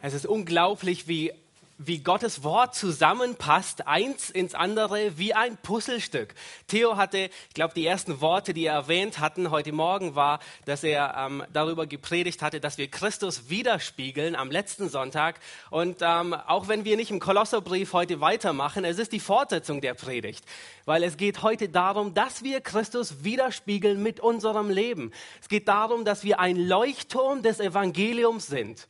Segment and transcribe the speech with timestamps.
[0.00, 1.32] Es ist unglaublich, wie,
[1.76, 6.36] wie Gottes Wort zusammenpasst, eins ins andere, wie ein Puzzlestück.
[6.68, 10.84] Theo hatte, ich glaube, die ersten Worte, die er erwähnt hatten heute Morgen, war, dass
[10.84, 15.40] er ähm, darüber gepredigt hatte, dass wir Christus widerspiegeln am letzten Sonntag.
[15.70, 19.94] Und ähm, auch wenn wir nicht im Kolosserbrief heute weitermachen, es ist die Fortsetzung der
[19.94, 20.44] Predigt,
[20.84, 25.10] weil es geht heute darum, dass wir Christus widerspiegeln mit unserem Leben.
[25.40, 28.86] Es geht darum, dass wir ein Leuchtturm des Evangeliums sind.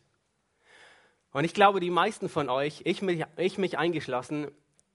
[1.32, 4.50] Und ich glaube, die meisten von euch, ich mich, ich mich eingeschlossen,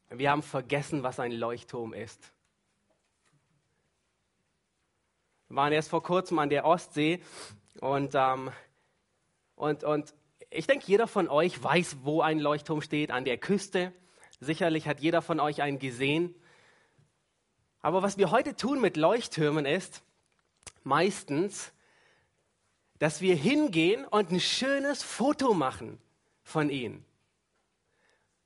[0.10, 2.34] wir haben vergessen, was ein Leuchtturm ist.
[5.48, 7.22] Wir waren erst vor kurzem an der Ostsee
[7.80, 8.52] und, ähm,
[9.56, 10.14] und, und
[10.50, 13.94] ich denke, jeder von euch weiß, wo ein Leuchtturm steht, an der Küste.
[14.40, 16.34] Sicherlich hat jeder von euch einen gesehen.
[17.82, 20.04] Aber was wir heute tun mit Leuchttürmen ist,
[20.84, 21.74] meistens,
[22.98, 26.00] dass wir hingehen und ein schönes Foto machen
[26.44, 27.06] von ihnen.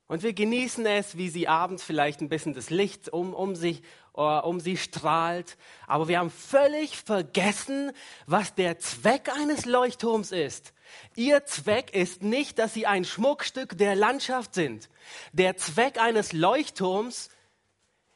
[0.08, 3.84] Und wir genießen es, wie sie abends vielleicht ein bisschen das Licht um, um, sich,
[4.16, 5.58] uh, um sie strahlt.
[5.86, 7.92] Aber wir haben völlig vergessen,
[8.26, 10.74] was der Zweck eines Leuchtturms ist.
[11.16, 14.90] Ihr Zweck ist nicht, dass sie ein Schmuckstück der Landschaft sind.
[15.34, 17.30] Der Zweck eines Leuchtturms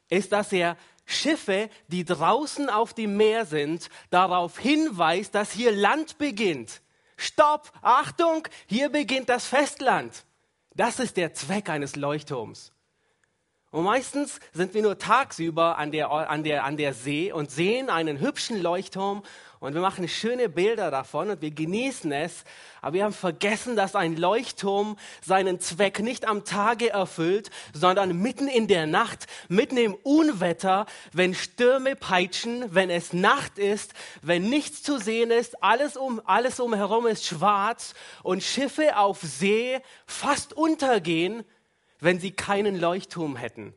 [0.08, 6.18] ist, dass er Schiffe, die draußen auf dem Meer sind, darauf hinweist, dass hier Land
[6.18, 6.82] beginnt
[7.22, 10.26] Stopp, Achtung, hier beginnt das Festland.
[10.74, 12.74] Das ist der Zweck eines Leuchtturms.
[13.72, 17.90] Und meistens sind wir nur tagsüber an der, an der, an der See und sehen
[17.90, 19.24] einen hübschen Leuchtturm
[19.62, 22.44] und wir machen schöne Bilder davon und wir genießen es.
[22.82, 28.50] Aber wir haben vergessen, dass ein Leuchtturm seinen Zweck nicht am Tage erfüllt, sondern mitten
[28.50, 34.84] in der Nacht, mitten im Unwetter, wenn Stürme peitschen, wenn es Nacht ist, wenn nichts
[34.84, 41.46] zu sehen ist, alles um, alles umherum ist schwarz und Schiffe auf See fast untergehen,
[42.02, 43.74] wenn sie keinen Leuchtturm hätten.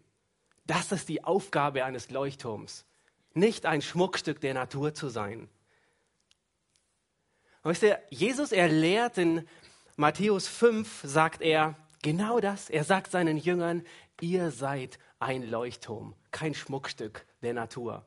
[0.66, 2.86] Das ist die Aufgabe eines Leuchtturms.
[3.34, 5.48] Nicht ein Schmuckstück der Natur zu sein.
[7.62, 9.46] Wisst ihr, Jesus, er lehrt in
[9.96, 12.70] Matthäus 5, sagt er genau das.
[12.70, 13.84] Er sagt seinen Jüngern,
[14.20, 18.04] ihr seid ein Leuchtturm, kein Schmuckstück der Natur.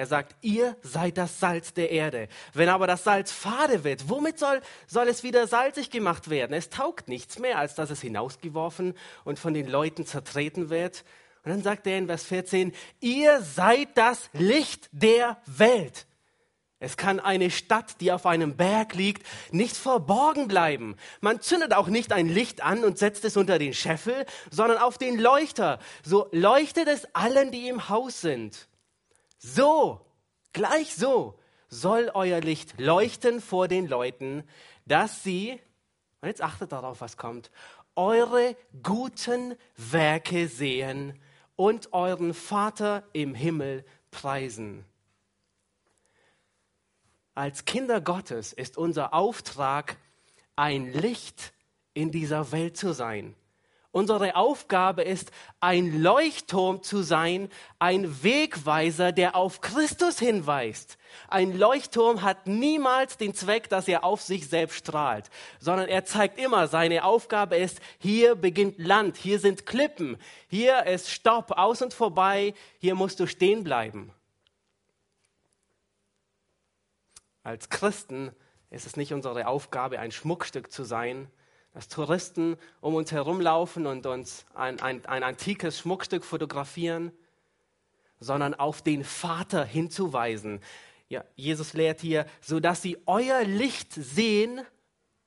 [0.00, 2.28] Er sagt, ihr seid das Salz der Erde.
[2.54, 6.54] Wenn aber das Salz fade wird, womit soll, soll es wieder salzig gemacht werden?
[6.54, 8.94] Es taugt nichts mehr, als dass es hinausgeworfen
[9.24, 11.04] und von den Leuten zertreten wird.
[11.44, 16.06] Und dann sagt er in Vers 14, ihr seid das Licht der Welt.
[16.78, 20.96] Es kann eine Stadt, die auf einem Berg liegt, nicht verborgen bleiben.
[21.20, 24.96] Man zündet auch nicht ein Licht an und setzt es unter den Scheffel, sondern auf
[24.96, 25.78] den Leuchter.
[26.02, 28.69] So leuchtet es allen, die im Haus sind.
[29.42, 30.04] So,
[30.52, 34.44] gleich so soll euer Licht leuchten vor den Leuten,
[34.84, 35.58] dass sie,
[36.20, 37.50] und jetzt achtet darauf, was kommt,
[37.96, 41.18] eure guten Werke sehen
[41.56, 44.84] und euren Vater im Himmel preisen.
[47.34, 49.96] Als Kinder Gottes ist unser Auftrag,
[50.56, 51.54] ein Licht
[51.94, 53.34] in dieser Welt zu sein.
[53.92, 57.48] Unsere Aufgabe ist, ein Leuchtturm zu sein,
[57.80, 60.96] ein Wegweiser, der auf Christus hinweist.
[61.26, 65.28] Ein Leuchtturm hat niemals den Zweck, dass er auf sich selbst strahlt,
[65.58, 71.10] sondern er zeigt immer, seine Aufgabe ist, hier beginnt Land, hier sind Klippen, hier ist
[71.10, 74.14] Stopp, aus und vorbei, hier musst du stehen bleiben.
[77.42, 78.30] Als Christen
[78.70, 81.28] ist es nicht unsere Aufgabe, ein Schmuckstück zu sein,
[81.72, 87.12] dass Touristen um uns herumlaufen und uns ein, ein, ein antikes Schmuckstück fotografieren,
[88.18, 90.60] sondern auf den Vater hinzuweisen.
[91.08, 94.60] Ja, Jesus lehrt hier, so dass sie euer Licht sehen,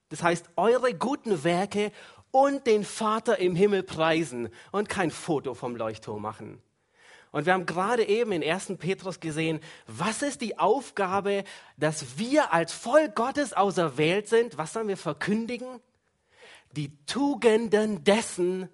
[0.09, 1.91] das heißt eure guten Werke
[2.31, 6.61] und den Vater im Himmel preisen und kein Foto vom Leuchtturm machen.
[7.31, 8.73] Und wir haben gerade eben in 1.
[8.77, 11.43] Petrus gesehen, was ist die Aufgabe,
[11.77, 14.57] dass wir als Volk Gottes auserwählt sind?
[14.59, 15.79] Was sollen wir verkündigen?
[16.73, 18.69] Die Tugenden dessen,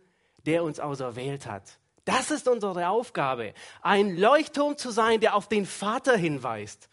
[0.45, 1.79] der uns auserwählt hat.
[2.05, 6.88] Das ist unsere Aufgabe, ein Leuchtturm zu sein, der auf den Vater hinweist.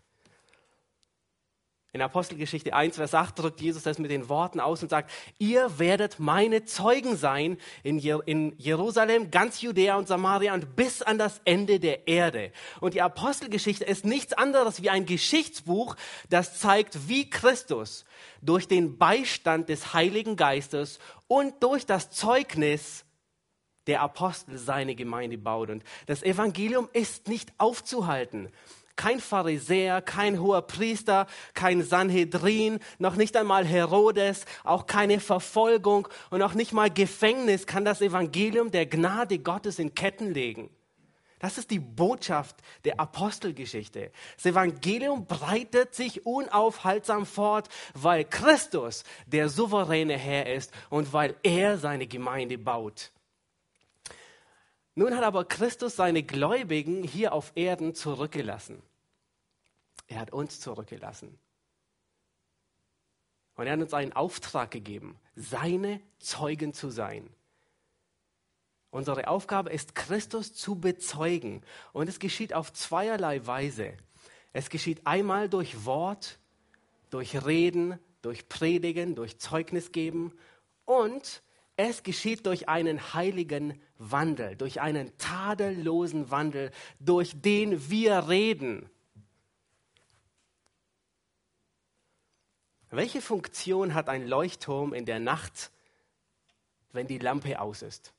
[1.97, 5.79] In Apostelgeschichte 1, Vers 8 drückt Jesus das mit den Worten aus und sagt, ihr
[5.79, 7.99] werdet meine Zeugen sein in,
[8.59, 12.53] Jerusalem, ganz Judäa und Samaria und bis an das Ende der Erde.
[12.81, 15.97] Und die Apostelgeschichte ist nichts anderes wie ein Geschichtsbuch,
[16.29, 18.05] das zeigt, wie Christus
[18.43, 23.07] durch den Beistand des Heiligen Geistes und durch das Zeugnis
[23.87, 25.71] der Apostel seine Gemeinde baut.
[25.71, 28.51] Und das Evangelium ist nicht aufzuhalten.
[28.97, 36.43] Kein Pharisäer, kein hoher Priester, kein Sanhedrin, noch nicht einmal Herodes, auch keine Verfolgung und
[36.43, 40.71] auch nicht mal Gefängnis kann das Evangelium der Gnade Gottes in Ketten legen.
[41.39, 44.11] Das ist die Botschaft der Apostelgeschichte.
[44.37, 51.77] Das Evangelium breitet sich unaufhaltsam fort, weil Christus der souveräne Herr ist und weil er
[51.77, 53.13] seine Gemeinde baut.
[54.99, 58.83] Nun hat aber Christus seine Gläubigen hier auf Erden zurückgelassen.
[60.09, 61.39] Er hat uns zurückgelassen.
[63.57, 67.29] Und er hat uns einen Auftrag gegeben, seine Zeugen zu sein.
[68.91, 71.63] Unsere Aufgabe ist, Christus zu bezeugen.
[71.93, 73.95] Und es geschieht auf zweierlei Weise.
[74.55, 76.39] Es geschieht einmal durch Wort,
[77.11, 80.33] durch Reden, durch Predigen, durch Zeugnis geben
[80.87, 81.43] und
[81.77, 88.89] es geschieht durch einen heiligen Wandel, durch einen tadellosen Wandel, durch den wir reden.
[92.91, 95.71] Welche Funktion hat ein Leuchtturm in der Nacht,
[96.93, 98.15] wenn die Lampe aus ist?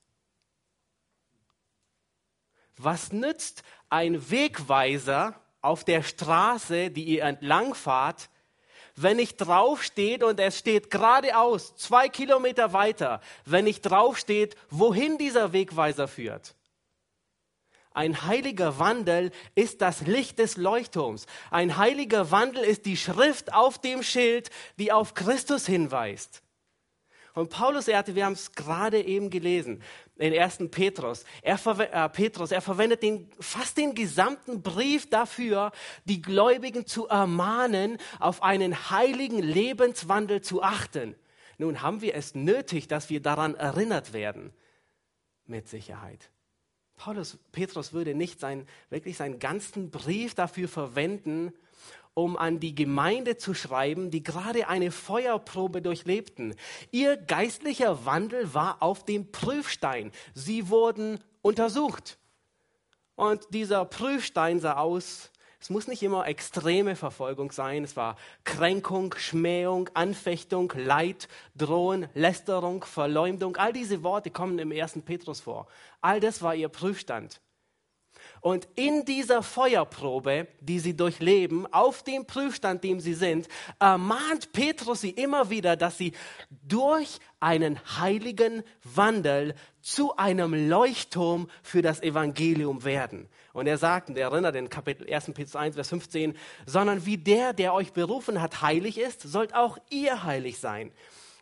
[2.76, 8.30] Was nützt ein Wegweiser auf der Straße, die ihr entlangfahrt,
[8.98, 15.54] wenn nicht draufsteht und es steht geradeaus, zwei Kilometer weiter, wenn nicht draufsteht, wohin dieser
[15.54, 16.56] Wegweiser führt.
[17.94, 21.26] Ein heiliger Wandel ist das Licht des Leuchtturms.
[21.50, 26.44] Ein heiliger Wandel ist die Schrift auf dem Schild, die auf Christus hinweist.
[27.34, 29.84] Und Paulus, er hatte, wir haben es gerade eben gelesen,
[30.20, 30.70] in 1.
[30.72, 31.24] Petrus.
[31.42, 35.72] Er, äh, Petrus, er verwendet den, fast den gesamten Brief dafür,
[36.06, 41.16] die Gläubigen zu ermahnen, auf einen heiligen Lebenswandel zu achten.
[41.58, 44.54] Nun haben wir es nötig, dass wir daran erinnert werden.
[45.46, 46.30] Mit Sicherheit.
[46.98, 51.54] Paulus, Petrus würde nicht sein, wirklich seinen ganzen Brief dafür verwenden,
[52.18, 56.56] um an die Gemeinde zu schreiben, die gerade eine Feuerprobe durchlebten.
[56.90, 60.12] Ihr geistlicher Wandel war auf dem Prüfstein.
[60.34, 62.18] Sie wurden untersucht.
[63.16, 69.14] Und dieser Prüfstein sah aus, es muss nicht immer extreme Verfolgung sein, es war Kränkung,
[69.16, 73.58] Schmähung, Anfechtung, Leid, Drohen, Lästerung, Verleumdung.
[73.58, 75.68] All diese Worte kommen im ersten Petrus vor.
[76.02, 77.42] All das war ihr Prüfstand.
[78.48, 85.02] Und in dieser Feuerprobe, die sie durchleben, auf dem Prüfstand, dem sie sind, ermahnt Petrus
[85.02, 86.14] sie immer wieder, dass sie
[86.50, 93.28] durch einen heiligen Wandel zu einem Leuchtturm für das Evangelium werden.
[93.52, 95.26] Und er sagt, und er erinnert in Kapitel 1.
[95.34, 99.78] Petrus 1, Vers 15, sondern wie der, der euch berufen hat, heilig ist, sollt auch
[99.90, 100.94] ihr heilig sein.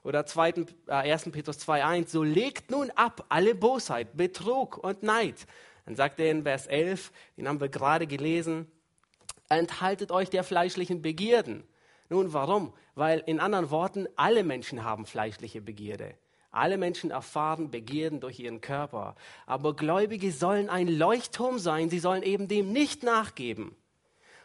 [0.03, 0.49] Oder 2,
[0.87, 1.25] äh, 1.
[1.31, 5.45] Petrus 2, 1, so legt nun ab alle Bosheit, Betrug und Neid
[5.85, 8.69] dann sagt er in Vers 11, den haben wir gerade gelesen,
[9.49, 11.63] enthaltet euch der fleischlichen Begierden.
[12.09, 12.73] Nun, warum?
[12.95, 16.15] Weil in anderen Worten, alle Menschen haben fleischliche Begierde.
[16.51, 19.15] Alle Menschen erfahren Begierden durch ihren Körper.
[19.45, 21.89] Aber Gläubige sollen ein Leuchtturm sein.
[21.89, 23.75] Sie sollen eben dem nicht nachgeben.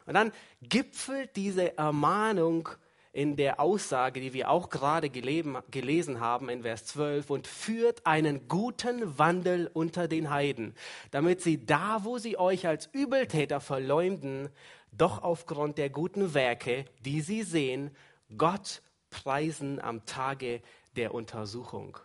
[0.06, 2.68] Und dann gipfelt diese Ermahnung
[3.12, 8.46] in der Aussage, die wir auch gerade gelesen haben in Vers 12, und führt einen
[8.46, 10.74] guten Wandel unter den Heiden,
[11.10, 14.48] damit sie da, wo sie euch als Übeltäter verleumden,
[14.92, 17.90] doch aufgrund der guten Werke, die sie sehen,
[18.36, 20.62] Gott preisen am Tage
[20.96, 21.98] der Untersuchung.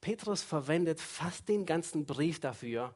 [0.00, 2.94] Petrus verwendet fast den ganzen Brief dafür,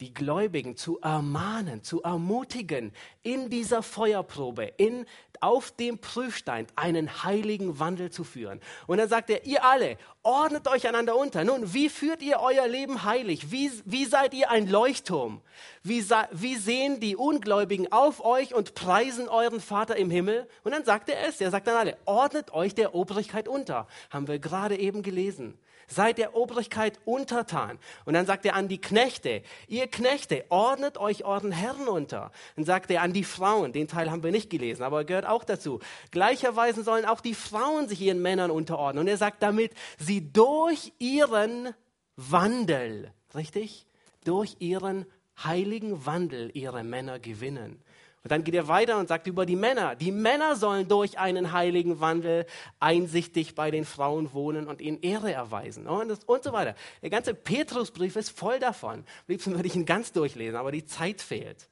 [0.00, 2.92] die Gläubigen zu ermahnen, zu ermutigen,
[3.22, 5.04] in dieser Feuerprobe, in,
[5.40, 8.60] auf dem Prüfstein einen heiligen Wandel zu führen.
[8.86, 11.44] Und dann sagt er, ihr alle, ordnet euch einander unter.
[11.44, 13.50] Nun, wie führt ihr euer Leben heilig?
[13.50, 15.42] Wie, wie seid ihr ein Leuchtturm?
[15.82, 20.48] Wie, wie sehen die Ungläubigen auf euch und preisen euren Vater im Himmel?
[20.64, 23.86] Und dann sagt er es, er sagt dann alle, ordnet euch der Obrigkeit unter.
[24.10, 25.58] Haben wir gerade eben gelesen.
[25.90, 27.78] Seid der Obrigkeit untertan.
[28.04, 32.30] Und dann sagt er an die Knechte, ihr Knechte, ordnet euch euren Herren unter.
[32.54, 35.26] Dann sagt er an die Frauen, den Teil haben wir nicht gelesen, aber er gehört
[35.26, 35.80] auch dazu.
[36.12, 39.02] Gleicherweise sollen auch die Frauen sich ihren Männern unterordnen.
[39.02, 41.74] Und er sagt damit, sie durch ihren
[42.16, 43.86] Wandel, richtig?
[44.24, 45.06] Durch ihren
[45.44, 47.82] heiligen Wandel ihre Männer gewinnen.
[48.22, 49.94] Und dann geht er weiter und sagt über die Männer.
[49.94, 52.44] Die Männer sollen durch einen heiligen Wandel
[52.78, 55.86] einsichtig bei den Frauen wohnen und ihnen Ehre erweisen.
[55.86, 56.74] Und, und so weiter.
[57.00, 58.98] Der ganze Petrusbrief ist voll davon.
[58.98, 61.68] Am liebsten würde ich ihn ganz durchlesen, aber die Zeit fehlt.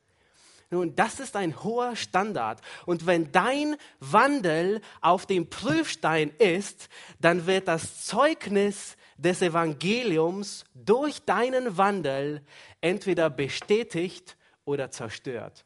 [0.71, 2.61] Nun, das ist ein hoher Standard.
[2.87, 6.88] Und wenn dein Wandel auf dem Prüfstein ist,
[7.21, 12.43] dann wird das Zeugnis des Evangeliums durch deinen Wandel
[12.81, 15.64] entweder bestätigt oder zerstört.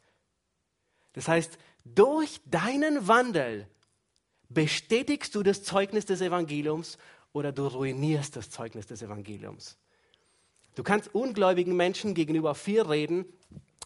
[1.13, 3.67] Das heißt, durch deinen Wandel
[4.49, 6.97] bestätigst du das Zeugnis des Evangeliums
[7.33, 9.77] oder du ruinierst das Zeugnis des Evangeliums.
[10.75, 13.25] Du kannst ungläubigen Menschen gegenüber viel reden.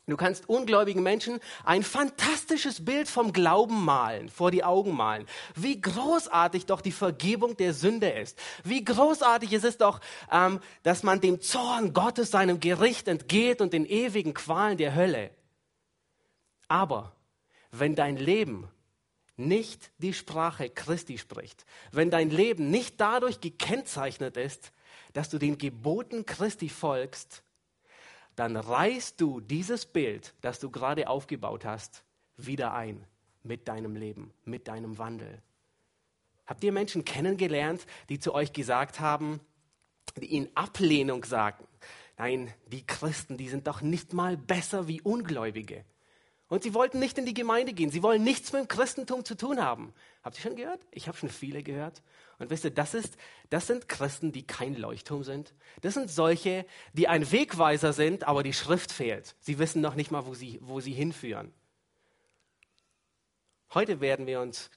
[0.09, 5.25] Du kannst ungläubigen Menschen ein fantastisches Bild vom Glauben malen, vor die Augen malen.
[5.53, 8.39] Wie großartig doch die Vergebung der Sünde ist.
[8.63, 9.99] Wie großartig ist es doch,
[10.31, 15.31] ähm, dass man dem Zorn Gottes, seinem Gericht entgeht und den ewigen Qualen der Hölle.
[16.69, 17.16] Aber
[17.79, 18.69] wenn dein Leben
[19.35, 24.71] nicht die Sprache Christi spricht, wenn dein Leben nicht dadurch gekennzeichnet ist,
[25.13, 27.43] dass du den Geboten Christi folgst,
[28.35, 32.03] dann reißt du dieses Bild, das du gerade aufgebaut hast,
[32.35, 33.05] wieder ein
[33.43, 35.41] mit deinem Leben, mit deinem Wandel.
[36.45, 39.39] Habt ihr Menschen kennengelernt, die zu euch gesagt haben,
[40.15, 41.67] die in Ablehnung sagen,
[42.17, 45.83] nein, die Christen, die sind doch nicht mal besser wie Ungläubige.
[46.49, 47.89] Und sie wollten nicht in die Gemeinde gehen.
[47.89, 49.93] Sie wollen nichts mit dem Christentum zu tun haben.
[50.23, 50.79] Habt ihr schon gehört?
[50.91, 52.01] Ich habe schon viele gehört.
[52.39, 53.17] Und wisst ihr, das, ist,
[53.49, 55.53] das sind Christen, die kein Leuchtturm sind.
[55.81, 59.35] Das sind solche, die ein Wegweiser sind, aber die Schrift fehlt.
[59.41, 61.51] Sie wissen noch nicht mal, wo sie, wo sie hinführen.
[63.73, 64.69] Heute werden wir uns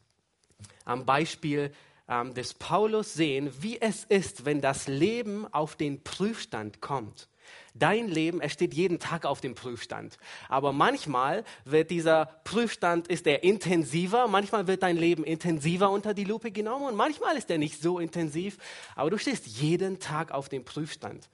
[0.85, 1.73] am Beispiel
[2.09, 7.29] ähm, des Paulus sehen, wie es ist, wenn das Leben auf den Prüfstand kommt.
[7.75, 10.19] Dein Leben, er steht jeden Tag auf dem Prüfstand.
[10.49, 16.25] Aber manchmal wird dieser Prüfstand, ist er intensiver, manchmal wird dein Leben intensiver unter die
[16.25, 18.59] Lupe genommen und manchmal ist er nicht so intensiv,
[18.97, 21.29] aber du stehst jeden Tag auf dem Prüfstand.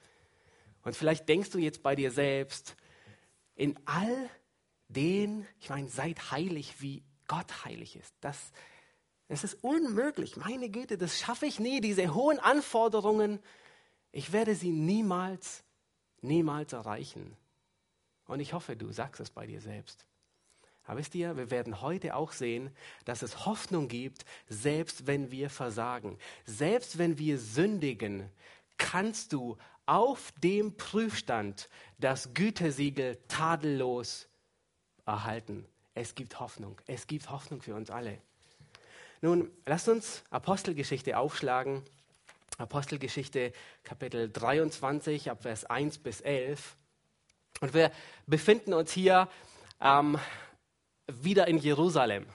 [0.82, 2.76] Und vielleicht denkst du jetzt bei dir selbst,
[3.56, 4.30] in all
[4.88, 8.14] den, ich meine, seid heilig, wie Gott heilig ist.
[8.20, 8.52] Das,
[9.28, 10.36] das ist unmöglich.
[10.36, 11.80] Meine Güte, das schaffe ich nie.
[11.80, 13.40] Diese hohen Anforderungen,
[14.12, 15.64] ich werde sie niemals
[16.20, 17.36] niemals erreichen.
[18.26, 20.06] Und ich hoffe, du sagst es bei dir selbst.
[20.84, 22.70] Aber wisst ihr, wir werden heute auch sehen,
[23.04, 26.18] dass es Hoffnung gibt, selbst wenn wir versagen.
[26.44, 28.30] Selbst wenn wir sündigen,
[28.78, 31.68] kannst du auf dem Prüfstand
[31.98, 34.28] das Gütesiegel tadellos
[35.06, 35.66] erhalten.
[35.94, 36.80] Es gibt Hoffnung.
[36.86, 38.20] Es gibt Hoffnung für uns alle.
[39.22, 41.82] Nun, lasst uns Apostelgeschichte aufschlagen
[42.58, 43.52] Apostelgeschichte
[43.84, 46.76] Kapitel 23 ab Vers 1 bis 11.
[47.60, 47.90] Und wir
[48.26, 49.28] befinden uns hier
[49.78, 50.18] ähm,
[51.06, 52.26] wieder in Jerusalem.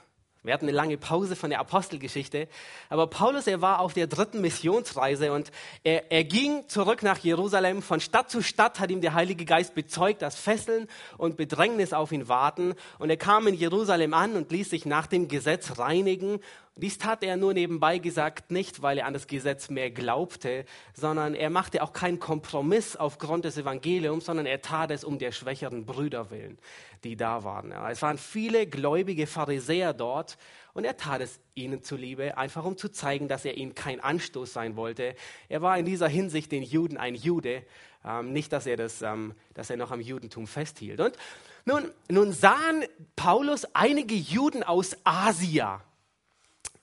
[0.44, 2.48] Wir hatten eine lange Pause von der Apostelgeschichte.
[2.88, 5.52] Aber Paulus, er war auf der dritten Missionsreise und
[5.84, 7.80] er, er ging zurück nach Jerusalem.
[7.80, 12.10] Von Stadt zu Stadt hat ihm der Heilige Geist bezeugt, dass Fesseln und Bedrängnis auf
[12.10, 12.74] ihn warten.
[12.98, 16.40] Und er kam in Jerusalem an und ließ sich nach dem Gesetz reinigen
[16.76, 20.64] dies tat er nur nebenbei gesagt nicht, weil er an das Gesetz mehr glaubte,
[20.94, 25.32] sondern er machte auch keinen Kompromiss aufgrund des Evangeliums, sondern er tat es um der
[25.32, 26.58] schwächeren Brüder willen,
[27.04, 27.72] die da waren.
[27.72, 30.38] Es waren viele gläubige Pharisäer dort
[30.72, 34.50] und er tat es ihnen zuliebe, einfach um zu zeigen, dass er ihnen kein Anstoß
[34.50, 35.14] sein wollte.
[35.50, 37.64] Er war in dieser Hinsicht den Juden ein Jude,
[38.02, 41.00] ähm, nicht, dass er, das, ähm, dass er noch am Judentum festhielt.
[41.00, 41.18] Und
[41.66, 45.82] nun, nun sahen Paulus einige Juden aus Asia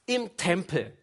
[0.09, 0.97] im Tempel.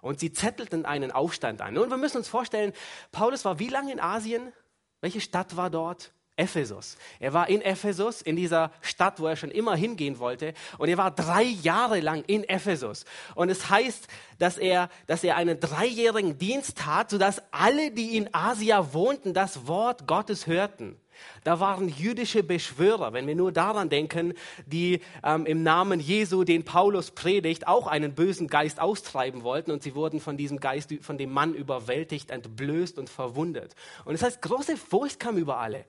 [0.00, 1.78] Und sie zettelten einen Aufstand an.
[1.78, 2.72] Und wir müssen uns vorstellen,
[3.12, 4.52] Paulus war wie lange in Asien?
[5.00, 6.12] Welche Stadt war dort?
[6.36, 6.96] Ephesus.
[7.20, 10.54] Er war in Ephesus, in dieser Stadt, wo er schon immer hingehen wollte.
[10.78, 13.04] Und er war drei Jahre lang in Ephesus.
[13.34, 18.34] Und es heißt, dass er, dass er einen dreijährigen Dienst tat, sodass alle, die in
[18.34, 20.98] Asia wohnten, das Wort Gottes hörten.
[21.44, 24.34] Da waren jüdische Beschwörer, wenn wir nur daran denken,
[24.66, 29.82] die ähm, im Namen Jesu, den Paulus predigt, auch einen bösen Geist austreiben wollten und
[29.82, 33.74] sie wurden von diesem Geist, von dem Mann überwältigt, entblößt und verwundet.
[34.04, 35.84] Und das heißt, große Furcht kam über alle.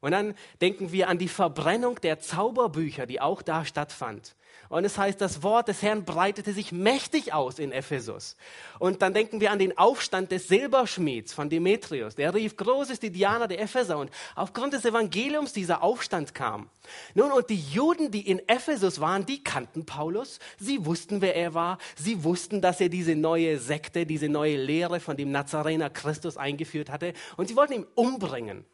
[0.00, 4.34] Und dann denken wir an die Verbrennung der Zauberbücher, die auch da stattfand.
[4.74, 8.36] Und es heißt, das Wort des Herrn breitete sich mächtig aus in Ephesus.
[8.80, 12.16] Und dann denken wir an den Aufstand des Silberschmieds von Demetrius.
[12.16, 13.98] Der rief, groß ist die Diana der Epheser.
[13.98, 16.70] Und aufgrund des Evangeliums dieser Aufstand kam.
[17.14, 20.40] Nun, und die Juden, die in Ephesus waren, die kannten Paulus.
[20.58, 21.78] Sie wussten, wer er war.
[21.94, 26.90] Sie wussten, dass er diese neue Sekte, diese neue Lehre von dem Nazarener Christus eingeführt
[26.90, 27.12] hatte.
[27.36, 28.64] Und sie wollten ihn umbringen.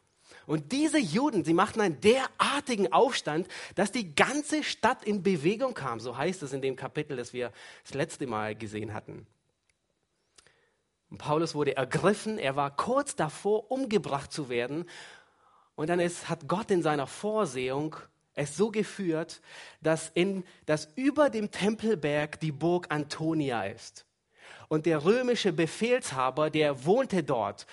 [0.51, 6.01] Und diese Juden, sie machten einen derartigen Aufstand, dass die ganze Stadt in Bewegung kam.
[6.01, 7.53] So heißt es in dem Kapitel, das wir
[7.85, 9.29] das letzte Mal gesehen hatten.
[11.09, 14.87] Und Paulus wurde ergriffen, er war kurz davor, umgebracht zu werden.
[15.77, 17.95] Und dann ist, hat Gott in seiner Vorsehung
[18.35, 19.43] es so geführt,
[19.81, 24.05] dass, in, dass über dem Tempelberg die Burg Antonia ist.
[24.67, 27.69] Und der römische Befehlshaber, der wohnte dort,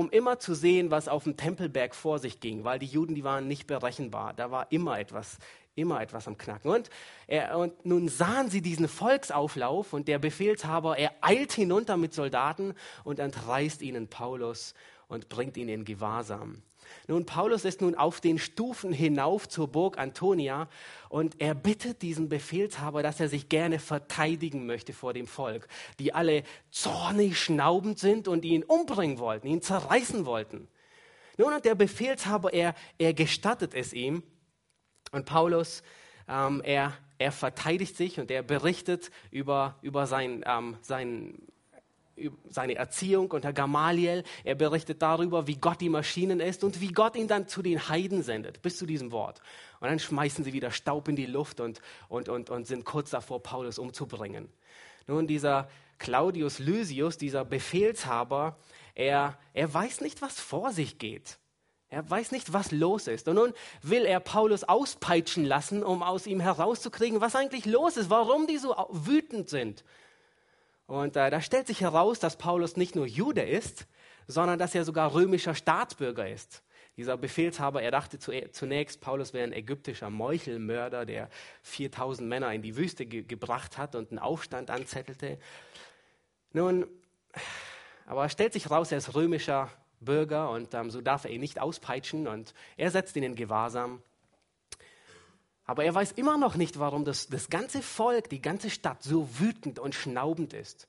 [0.00, 3.22] um immer zu sehen, was auf dem Tempelberg vor sich ging, weil die Juden, die
[3.22, 4.32] waren nicht berechenbar.
[4.32, 5.36] Da war immer etwas,
[5.74, 6.70] immer etwas am Knacken.
[6.70, 6.88] Und,
[7.26, 12.72] er, und nun sahen sie diesen Volksauflauf und der Befehlshaber, er eilt hinunter mit Soldaten
[13.04, 14.72] und entreißt ihnen Paulus
[15.06, 16.62] und bringt ihn in Gewahrsam.
[17.08, 20.68] Nun, Paulus ist nun auf den Stufen hinauf zur Burg Antonia
[21.08, 25.68] und er bittet diesen Befehlshaber, dass er sich gerne verteidigen möchte vor dem Volk,
[25.98, 30.68] die alle zornig schnaubend sind und ihn umbringen wollten, ihn zerreißen wollten.
[31.36, 34.22] Nun, und der Befehlshaber, er, er gestattet es ihm.
[35.10, 35.82] Und Paulus,
[36.28, 41.38] ähm, er, er verteidigt sich und er berichtet über, über sein, ähm, sein
[42.48, 44.24] seine Erziehung unter Gamaliel.
[44.44, 47.88] Er berichtet darüber, wie Gott die Maschinen ist und wie Gott ihn dann zu den
[47.88, 49.40] Heiden sendet, bis zu diesem Wort.
[49.80, 53.10] Und dann schmeißen sie wieder Staub in die Luft und, und, und, und sind kurz
[53.10, 54.48] davor, Paulus umzubringen.
[55.06, 58.56] Nun, dieser Claudius Lysius, dieser Befehlshaber,
[58.94, 61.38] er, er weiß nicht, was vor sich geht.
[61.88, 63.26] Er weiß nicht, was los ist.
[63.26, 68.10] Und nun will er Paulus auspeitschen lassen, um aus ihm herauszukriegen, was eigentlich los ist,
[68.10, 69.84] warum die so wütend sind.
[70.90, 73.86] Und äh, da stellt sich heraus, dass Paulus nicht nur Jude ist,
[74.26, 76.64] sondern dass er sogar römischer Staatsbürger ist.
[76.96, 81.28] Dieser Befehlshaber, er dachte zunächst, Paulus wäre ein ägyptischer Meuchelmörder, der
[81.62, 85.38] 4000 Männer in die Wüste ge gebracht hat und einen Aufstand anzettelte.
[86.52, 86.88] Nun,
[88.04, 89.70] aber es stellt sich heraus, er ist römischer
[90.00, 94.02] Bürger und ähm, so darf er ihn nicht auspeitschen und er setzt ihn in Gewahrsam.
[95.70, 99.38] Aber er weiß immer noch nicht, warum das, das ganze Volk, die ganze Stadt so
[99.38, 100.88] wütend und schnaubend ist.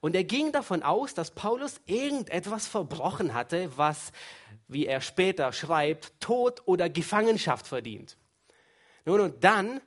[0.00, 4.12] Und er ging davon aus, dass Paulus irgendetwas verbrochen hatte, was,
[4.68, 8.16] wie er später schreibt, Tod oder Gefangenschaft verdient.
[9.04, 9.80] Nun und dann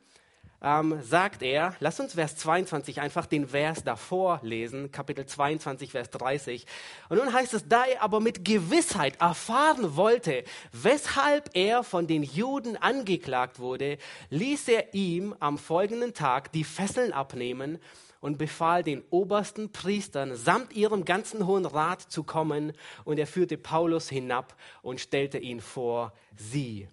[0.62, 6.10] ähm, sagt er, lass uns Vers 22 einfach den Vers davor lesen, Kapitel 22, Vers
[6.10, 6.66] 30.
[7.10, 12.24] Und nun heißt es, da er aber mit Gewissheit erfahren wollte, weshalb er von den
[12.24, 13.98] Juden angeklagt wurde,
[14.30, 17.80] ließ er ihm am folgenden Tag die Fesseln abnehmen
[18.20, 22.74] und befahl den obersten Priestern samt ihrem ganzen Hohen Rat zu kommen,
[23.06, 26.88] und er führte Paulus hinab und stellte ihn vor sie.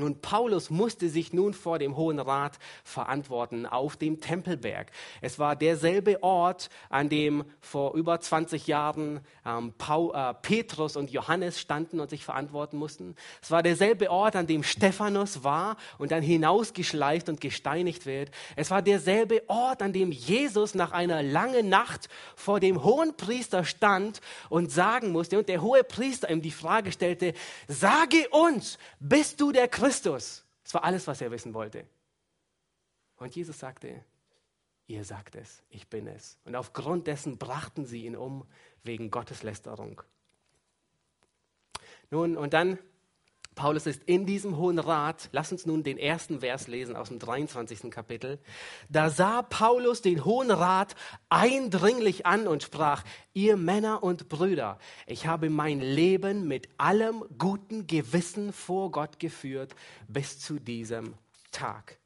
[0.00, 4.90] Und Paulus musste sich nun vor dem Hohen Rat verantworten auf dem Tempelberg.
[5.20, 11.10] Es war derselbe Ort, an dem vor über 20 Jahren ähm, Paul, äh, Petrus und
[11.10, 13.14] Johannes standen und sich verantworten mussten.
[13.40, 18.30] Es war derselbe Ort, an dem Stephanus war und dann hinausgeschleift und gesteinigt wird.
[18.56, 23.64] Es war derselbe Ort, an dem Jesus nach einer langen Nacht vor dem hohen Priester
[23.64, 27.34] stand und sagen musste und der hohe Priester ihm die Frage stellte,
[27.68, 29.83] sage uns, bist du der Christus?
[29.84, 30.46] Christus.
[30.62, 31.86] Das war alles, was er wissen wollte.
[33.16, 34.02] Und Jesus sagte,
[34.86, 36.38] ihr sagt es, ich bin es.
[36.46, 38.46] Und aufgrund dessen brachten sie ihn um
[38.82, 40.00] wegen Gotteslästerung.
[42.10, 42.78] Nun, und dann
[43.54, 45.28] Paulus ist in diesem Hohen Rat.
[45.32, 47.90] Lass uns nun den ersten Vers lesen aus dem 23.
[47.90, 48.38] Kapitel.
[48.88, 50.96] Da sah Paulus den Hohen Rat
[51.28, 57.86] eindringlich an und sprach, ihr Männer und Brüder, ich habe mein Leben mit allem guten
[57.86, 59.74] Gewissen vor Gott geführt
[60.08, 61.14] bis zu diesem
[61.52, 61.98] Tag.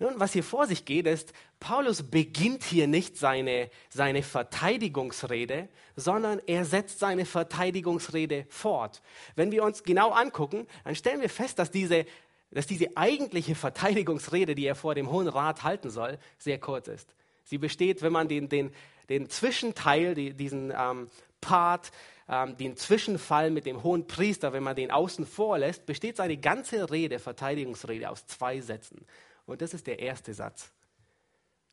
[0.00, 6.40] Nun, was hier vor sich geht, ist, Paulus beginnt hier nicht seine, seine Verteidigungsrede, sondern
[6.46, 9.02] er setzt seine Verteidigungsrede fort.
[9.34, 12.06] Wenn wir uns genau angucken, dann stellen wir fest, dass diese,
[12.52, 17.14] dass diese eigentliche Verteidigungsrede, die er vor dem Hohen Rat halten soll, sehr kurz ist.
[17.42, 18.70] Sie besteht, wenn man den, den,
[19.08, 21.08] den Zwischenteil, die, diesen ähm,
[21.40, 21.90] Part,
[22.28, 26.36] ähm, den Zwischenfall mit dem hohen Priester, wenn man den außen vor lässt, besteht seine
[26.36, 29.04] ganze Rede, Verteidigungsrede, aus zwei Sätzen.
[29.48, 30.70] Und das ist der erste Satz.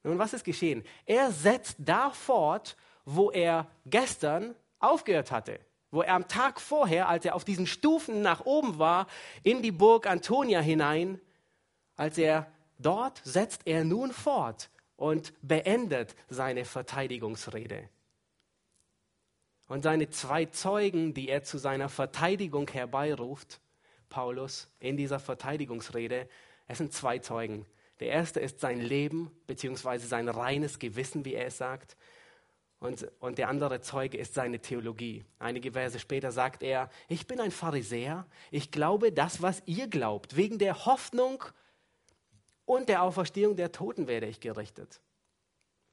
[0.03, 0.83] Nun, was ist geschehen?
[1.05, 5.59] Er setzt da fort, wo er gestern aufgehört hatte.
[5.91, 9.07] Wo er am Tag vorher, als er auf diesen Stufen nach oben war,
[9.43, 11.19] in die Burg Antonia hinein,
[11.97, 17.89] als er dort setzt er nun fort und beendet seine Verteidigungsrede.
[19.67, 23.59] Und seine zwei Zeugen, die er zu seiner Verteidigung herbeiruft,
[24.07, 26.29] Paulus in dieser Verteidigungsrede,
[26.67, 27.65] es sind zwei Zeugen.
[27.99, 31.95] Der erste ist sein Leben beziehungsweise sein reines Gewissen, wie er es sagt.
[32.79, 35.25] Und, und der andere Zeuge ist seine Theologie.
[35.39, 40.35] Einige Verse später sagt er, ich bin ein Pharisäer, ich glaube das, was ihr glaubt.
[40.35, 41.43] Wegen der Hoffnung
[42.65, 44.99] und der Auferstehung der Toten werde ich gerichtet.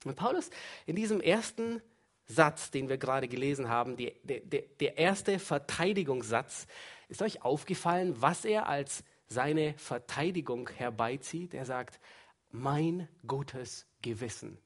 [0.04, 0.50] Und Paulus
[0.86, 1.80] in diesem ersten
[2.26, 6.66] Satz, den wir gerade gelesen haben, die, der, der erste Verteidigungssatz,
[7.08, 11.54] ist euch aufgefallen, was er als seine Verteidigung herbeizieht.
[11.54, 11.98] Er sagt,
[12.50, 14.58] mein gutes Gewissen.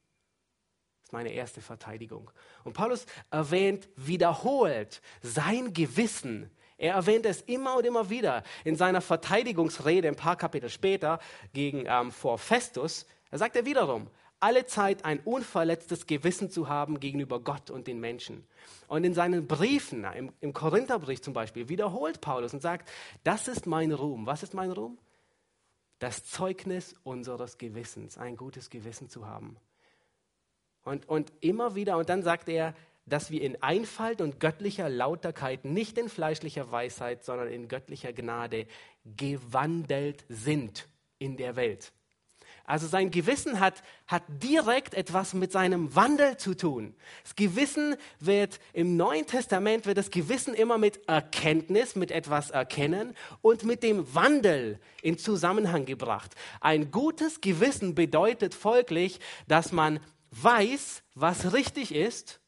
[1.00, 2.30] Das ist meine erste Verteidigung.
[2.64, 6.50] Und Paulus erwähnt wiederholt sein Gewissen.
[6.78, 11.20] Er erwähnt es immer und immer wieder in seiner Verteidigungsrede ein paar Kapitel später
[11.52, 13.06] gegen ähm, vor Festus.
[13.30, 18.00] Da sagt er wiederum, alle Zeit ein unverletztes Gewissen zu haben gegenüber Gott und den
[18.00, 18.44] Menschen.
[18.88, 22.90] Und in seinen Briefen, im, im Korintherbrief zum Beispiel, wiederholt Paulus und sagt,
[23.24, 24.26] das ist mein Ruhm.
[24.26, 24.98] Was ist mein Ruhm?
[25.98, 29.56] Das Zeugnis unseres Gewissens, ein gutes Gewissen zu haben.
[30.84, 32.74] Und, und immer wieder, und dann sagt er,
[33.06, 38.66] dass wir in Einfalt und göttlicher Lauterkeit, nicht in fleischlicher Weisheit, sondern in göttlicher Gnade
[39.04, 41.92] gewandelt sind in der Welt.
[42.66, 46.94] Also sein Gewissen hat, hat direkt etwas mit seinem Wandel zu tun.
[47.22, 53.14] Das Gewissen wird im Neuen Testament wird das Gewissen immer mit Erkenntnis, mit etwas erkennen
[53.40, 56.32] und mit dem Wandel in Zusammenhang gebracht.
[56.60, 60.00] Ein gutes Gewissen bedeutet folglich, dass man
[60.32, 62.40] weiß, was richtig ist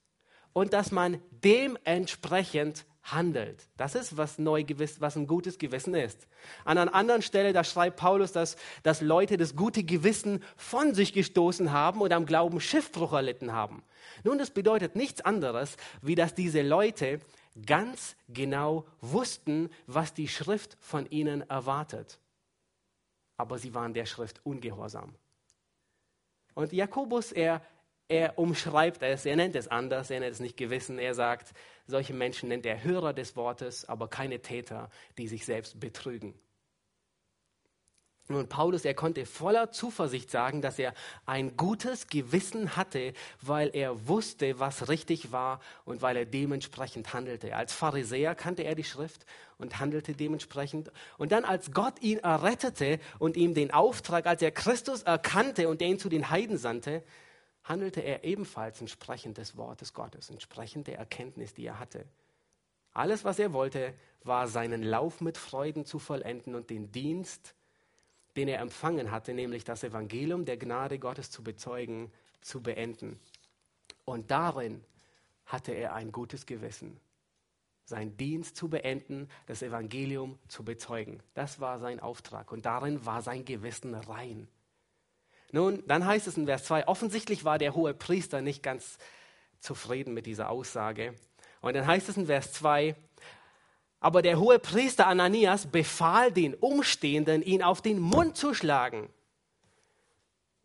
[0.53, 3.69] und dass man dementsprechend handelt.
[3.77, 6.27] Das ist, was, neu gewiss, was ein gutes Gewissen ist.
[6.65, 11.13] An einer anderen Stelle, da schreibt Paulus, dass, dass Leute das gute Gewissen von sich
[11.13, 13.83] gestoßen haben und am Glauben Schiffbruch erlitten haben.
[14.25, 17.21] Nun, das bedeutet nichts anderes, wie dass diese Leute
[17.67, 22.19] ganz genau wussten, was die Schrift von ihnen erwartet.
[23.37, 25.15] Aber sie waren der Schrift ungehorsam.
[26.55, 27.63] Und Jakobus, er
[28.09, 30.99] er umschreibt es, er nennt es anders, er nennt es nicht Gewissen.
[30.99, 31.53] Er sagt,
[31.87, 36.35] solche Menschen nennt er Hörer des Wortes, aber keine Täter, die sich selbst betrügen.
[38.31, 40.93] Nun, Paulus, er konnte voller Zuversicht sagen, dass er
[41.25, 47.57] ein gutes Gewissen hatte, weil er wusste, was richtig war und weil er dementsprechend handelte.
[47.57, 49.25] Als Pharisäer kannte er die Schrift
[49.57, 50.93] und handelte dementsprechend.
[51.17, 55.81] Und dann, als Gott ihn errettete und ihm den Auftrag, als er Christus erkannte und
[55.81, 57.03] er ihn zu den Heiden sandte,
[57.65, 62.07] handelte er ebenfalls entsprechend des Wortes Gottes, entsprechend der Erkenntnis, die er hatte.
[62.93, 63.95] Alles, was er wollte,
[64.25, 67.55] war seinen Lauf mit Freuden zu vollenden und den Dienst,
[68.37, 73.21] den er empfangen hatte, nämlich das Evangelium der Gnade Gottes zu bezeugen, zu beenden.
[74.05, 74.85] Und darin
[75.47, 77.01] hatte er ein gutes Gewissen.
[77.85, 81.23] Sein Dienst zu beenden, das Evangelium zu bezeugen.
[81.35, 82.53] Das war sein Auftrag.
[82.53, 84.47] Und darin war sein Gewissen rein.
[85.51, 88.99] Nun, dann heißt es in Vers 2, offensichtlich war der hohe Priester nicht ganz
[89.61, 91.15] zufrieden mit dieser Aussage.
[91.61, 92.95] Und dann heißt es in Vers 2,
[94.01, 99.09] aber der hohe Priester Ananias befahl den Umstehenden, ihn auf den Mund zu schlagen.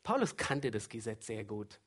[0.04, 1.80] Paulus kannte das Gesetz sehr gut.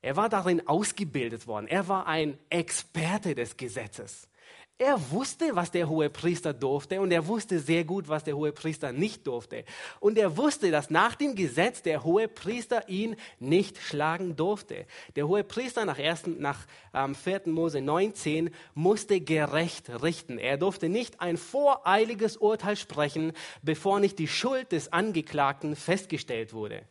[0.00, 1.66] Er war darin ausgebildet worden.
[1.66, 4.28] Er war ein Experte des Gesetzes.
[4.78, 8.50] Er wusste, was der hohe Priester durfte und er wusste sehr gut, was der hohe
[8.50, 9.64] Priester nicht durfte.
[10.00, 14.86] Und er wusste, dass nach dem Gesetz der hohe Priester ihn nicht schlagen durfte.
[15.14, 17.42] Der hohe Priester nach, ersten, nach ähm, 4.
[17.46, 20.38] Mose 19 musste gerecht richten.
[20.38, 23.32] Er durfte nicht ein voreiliges Urteil sprechen,
[23.62, 26.82] bevor nicht die Schuld des Angeklagten festgestellt wurde.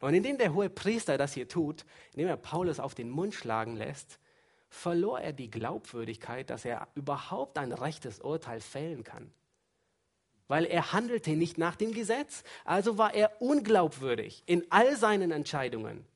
[0.00, 3.76] Und indem der hohe Priester das hier tut, indem er Paulus auf den Mund schlagen
[3.76, 4.19] lässt,
[4.70, 9.30] verlor er die Glaubwürdigkeit, dass er überhaupt ein rechtes Urteil fällen kann.
[10.48, 16.06] Weil er handelte nicht nach dem Gesetz, also war er unglaubwürdig in all seinen Entscheidungen.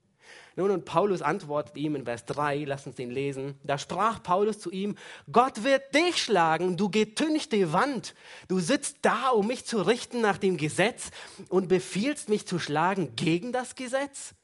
[0.56, 3.58] Nun, und Paulus antwortet ihm in Vers 3, lass uns den lesen.
[3.64, 4.96] Da sprach Paulus zu ihm,
[5.30, 8.14] Gott wird dich schlagen, du getünchte Wand.
[8.46, 11.10] Du sitzt da, um mich zu richten nach dem Gesetz
[11.48, 14.34] und befiehlst mich zu schlagen gegen das Gesetz.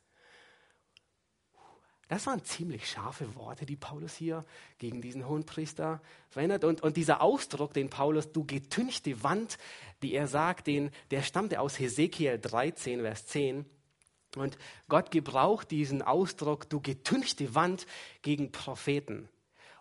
[2.11, 4.45] Das waren ziemlich scharfe Worte, die Paulus hier
[4.79, 6.65] gegen diesen hohen Priester verwendet.
[6.65, 9.59] Und, und dieser Ausdruck, den Paulus, du getünchte Wand,
[10.03, 13.65] die er sagt, den, der stammte aus Hesekiel 13, Vers 10.
[14.35, 17.87] Und Gott gebraucht diesen Ausdruck, du getünchte Wand,
[18.23, 19.29] gegen Propheten.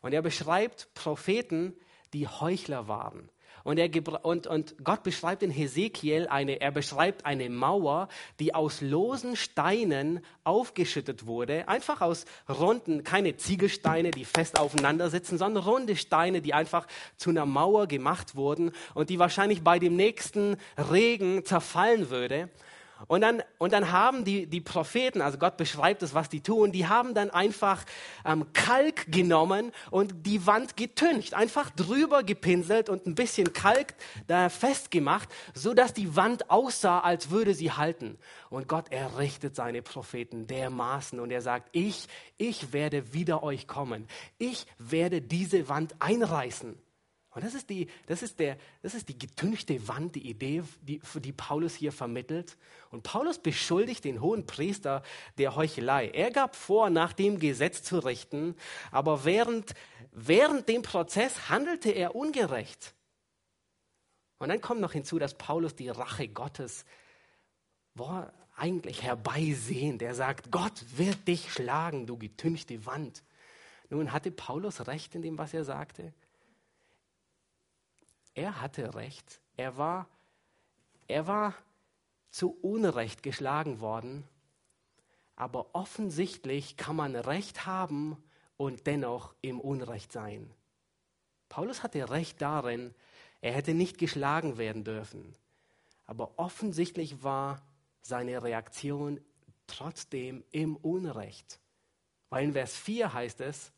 [0.04, 1.74] Und er beschreibt Propheten,
[2.14, 3.32] die Heuchler waren.
[3.64, 3.90] Und, er,
[4.26, 8.08] und, und Gott beschreibt in Hesekiel eine, er beschreibt eine Mauer,
[8.40, 11.68] die aus losen Steinen aufgeschüttet wurde.
[11.68, 17.30] Einfach aus runden, keine Ziegelsteine, die fest aufeinander sitzen, sondern runde Steine, die einfach zu
[17.30, 22.50] einer Mauer gemacht wurden und die wahrscheinlich bei dem nächsten Regen zerfallen würde.
[23.08, 26.72] Und dann, und dann haben die, die Propheten, also Gott beschreibt es, was die tun,
[26.72, 27.84] die haben dann einfach
[28.26, 33.96] ähm, Kalk genommen und die Wand getüncht, einfach drüber gepinselt und ein bisschen Kalk
[34.28, 38.18] da festgemacht, so dass die Wand aussah, als würde sie halten.
[38.50, 42.08] Und Gott errichtet seine Propheten dermaßen und er sagt, ich,
[42.38, 44.08] ich werde wieder euch kommen.
[44.38, 46.78] Ich werde diese Wand einreißen.
[47.40, 51.00] Und das ist die, das ist der, das ist die getünchte Wand, die Idee, die,
[51.22, 52.58] die Paulus hier vermittelt.
[52.92, 55.04] Und Paulus beschuldigt den hohen Priester
[55.38, 56.10] der Heuchelei.
[56.10, 58.58] Er gab vor, nach dem Gesetz zu richten,
[58.92, 59.74] aber während,
[60.12, 62.94] während dem Prozess handelte er ungerecht.
[64.38, 66.84] Und dann kommt noch hinzu, dass Paulus die Rache Gottes
[67.96, 70.02] boah, eigentlich herbeisehnt.
[70.02, 73.24] Er sagt, Gott wird dich schlagen, du getünchte Wand.
[73.90, 76.14] Nun hatte Paulus recht in dem, was er sagte.
[78.40, 79.42] Er hatte recht.
[79.58, 80.08] Er war,
[81.10, 81.54] er war
[82.32, 84.24] zu Unrecht geschlagen worden.
[85.36, 88.16] Aber offensichtlich kann man Recht haben
[88.56, 90.50] und dennoch im Unrecht sein.
[91.50, 92.96] Paulus hatte Recht darin,
[93.42, 95.36] er hätte nicht geschlagen werden dürfen.
[96.06, 97.62] Aber offensichtlich war
[98.02, 99.20] seine Reaktion
[99.68, 101.60] trotzdem im Unrecht.
[102.30, 103.74] Weil in Vers 4 heißt es,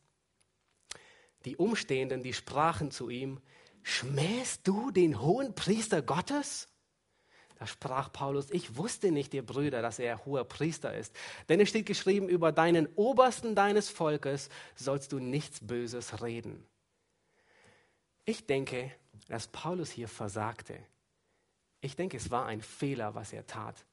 [1.45, 3.41] die Umstehenden, die sprachen zu ihm,
[3.83, 6.67] schmähst du den hohen Priester Gottes?
[7.61, 11.15] Da sprach Paulus, ich wusste nicht, ihr Brüder, dass er hoher Priester ist.
[11.47, 16.65] Denn es steht geschrieben, über deinen Obersten deines Volkes sollst du nichts Böses reden.
[18.25, 18.91] Ich denke,
[19.27, 20.79] dass Paulus hier versagte.
[21.81, 23.85] Ich denke, es war ein Fehler, was er tat.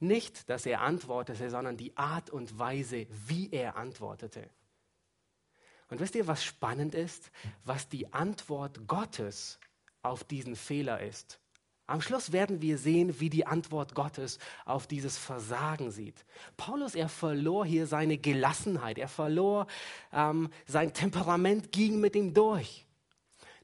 [0.00, 4.48] Nicht, dass er antwortete, sondern die Art und Weise, wie er antwortete.
[5.92, 7.30] Und wisst ihr, was spannend ist?
[7.66, 9.60] Was die Antwort Gottes
[10.00, 11.38] auf diesen Fehler ist.
[11.86, 16.24] Am Schluss werden wir sehen, wie die Antwort Gottes auf dieses Versagen sieht.
[16.56, 19.66] Paulus, er verlor hier seine Gelassenheit, er verlor
[20.14, 22.86] ähm, sein Temperament, ging mit ihm durch.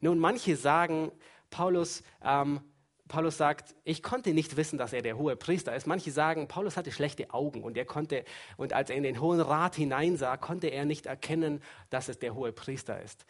[0.01, 1.11] Nun, manche sagen,
[1.49, 2.61] Paulus ähm,
[3.09, 5.87] Paulus sagt, ich konnte nicht wissen, dass er der hohe Priester ist.
[5.87, 8.25] Manche sagen, Paulus hatte schlechte Augen und er konnte,
[8.57, 12.35] und als er in den Hohen Rat hineinsah, konnte er nicht erkennen, dass es der
[12.35, 13.25] hohe Priester ist.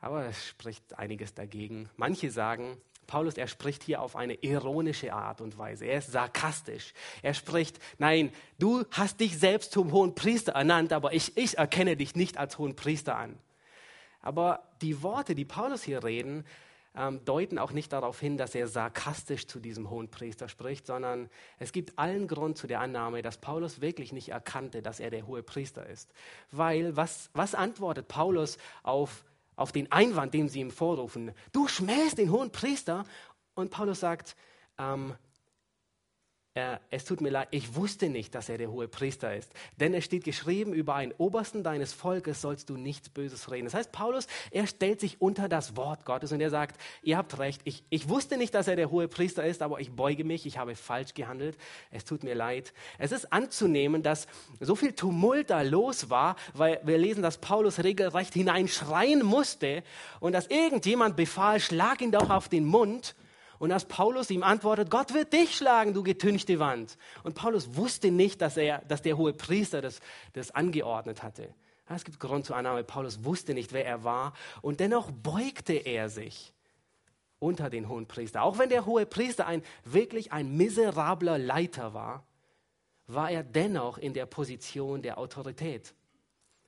[0.00, 1.88] Aber es spricht einiges dagegen.
[1.96, 5.84] Manche sagen, Paulus, er spricht hier auf eine ironische Art und Weise.
[5.84, 6.94] Er ist sarkastisch.
[7.22, 11.96] Er spricht, nein, du hast dich selbst zum hohen Priester ernannt, aber ich, ich erkenne
[11.96, 13.38] dich nicht als hohen Priester an.
[14.20, 16.46] Aber die Worte, die Paulus hier reden,
[16.96, 21.28] ähm, deuten auch nicht darauf hin, dass er sarkastisch zu diesem hohen Priester spricht, sondern
[21.58, 25.26] es gibt allen Grund zu der Annahme, dass Paulus wirklich nicht erkannte, dass er der
[25.26, 26.12] hohe Priester ist.
[26.50, 29.24] Weil, was, was antwortet Paulus auf,
[29.56, 31.32] auf den Einwand, den sie ihm vorrufen?
[31.52, 33.04] Du schmähst den hohen Priester.
[33.54, 34.36] Und Paulus sagt,
[34.78, 35.14] ähm,
[36.54, 39.52] äh, es tut mir leid, ich wusste nicht, dass er der hohe Priester ist.
[39.80, 43.64] Denn es steht geschrieben, über einen Obersten deines Volkes sollst du nichts Böses reden.
[43.64, 47.38] Das heißt, Paulus, er stellt sich unter das Wort Gottes und er sagt, ihr habt
[47.40, 50.46] recht, ich, ich wusste nicht, dass er der hohe Priester ist, aber ich beuge mich,
[50.46, 51.56] ich habe falsch gehandelt.
[51.90, 52.72] Es tut mir leid.
[52.98, 54.28] Es ist anzunehmen, dass
[54.60, 59.82] so viel Tumult da los war, weil wir lesen, dass Paulus regelrecht hineinschreien musste
[60.20, 63.16] und dass irgendjemand befahl, schlag ihn doch auf den Mund.
[63.64, 66.98] Und als Paulus ihm antwortet, Gott wird dich schlagen, du getünchte Wand.
[67.22, 70.00] Und Paulus wusste nicht, dass, er, dass der hohe Priester das,
[70.34, 71.48] das angeordnet hatte.
[71.88, 74.34] Es gibt Grund zur Annahme, Paulus wusste nicht, wer er war.
[74.60, 76.52] Und dennoch beugte er sich
[77.38, 78.42] unter den hohen Priester.
[78.42, 82.26] Auch wenn der hohe Priester ein, wirklich ein miserabler Leiter war,
[83.06, 85.94] war er dennoch in der Position der Autorität.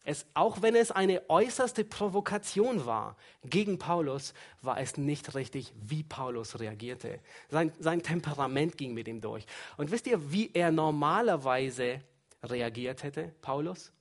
[0.09, 6.05] Es, auch wenn es eine äußerste Provokation war gegen Paulus, war es nicht richtig, wie
[6.05, 7.19] Paulus reagierte.
[7.49, 9.45] Sein, sein Temperament ging mit ihm durch.
[9.77, 12.03] Und wisst ihr, wie er normalerweise
[12.45, 13.93] reagiert hätte, Paulus?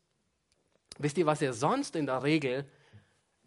[1.00, 2.70] Wisst ihr, was er sonst in der Regel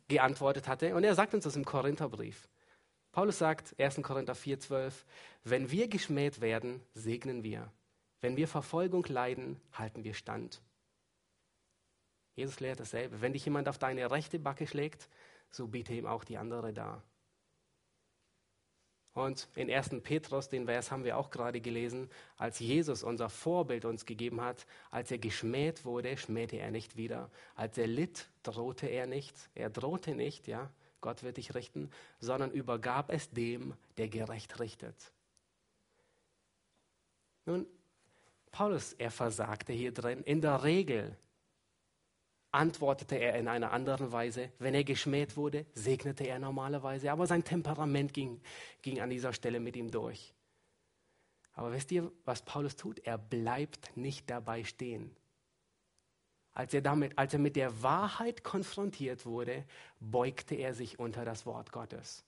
[0.08, 0.96] geantwortet hatte?
[0.96, 2.48] Und er sagt uns das im Korintherbrief.
[3.12, 4.02] Paulus sagt, 1.
[4.02, 5.04] Korinther 4,12,
[5.44, 7.72] wenn wir geschmäht werden, segnen wir.
[8.20, 10.60] Wenn wir Verfolgung leiden, halten wir stand.
[12.38, 13.20] Jesus lehrt dasselbe.
[13.20, 15.08] Wenn dich jemand auf deine rechte Backe schlägt,
[15.50, 17.02] so biete ihm auch die andere dar.
[19.12, 20.00] Und in 1.
[20.04, 24.64] Petrus, den Vers haben wir auch gerade gelesen, als Jesus unser Vorbild uns gegeben hat,
[24.92, 27.28] als er geschmäht wurde, schmähte er nicht wieder.
[27.56, 29.34] Als er litt, drohte er nicht.
[29.56, 30.70] Er drohte nicht, ja,
[31.00, 35.12] Gott wird dich richten, sondern übergab es dem, der gerecht richtet.
[37.46, 37.66] Nun,
[38.52, 40.22] Paulus, er versagte hier drin.
[40.22, 41.16] In der Regel
[42.50, 44.52] antwortete er in einer anderen Weise.
[44.58, 47.12] Wenn er geschmäht wurde, segnete er normalerweise.
[47.12, 48.40] Aber sein Temperament ging,
[48.82, 50.34] ging an dieser Stelle mit ihm durch.
[51.52, 53.00] Aber wisst ihr, was Paulus tut?
[53.00, 55.16] Er bleibt nicht dabei stehen.
[56.52, 59.64] Als er, damit, als er mit der Wahrheit konfrontiert wurde,
[60.00, 62.24] beugte er sich unter das Wort Gottes.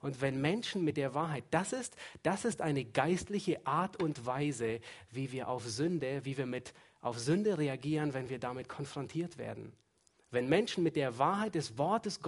[0.00, 4.80] Und wenn Menschen mit der Wahrheit, das ist, das ist eine geistliche Art und Weise,
[5.10, 9.72] wie wir auf Sünde, wie wir mit auf Sünde reagieren, wenn wir damit konfrontiert werden.
[10.30, 12.20] Wenn Menschen mit der Wahrheit des Wortes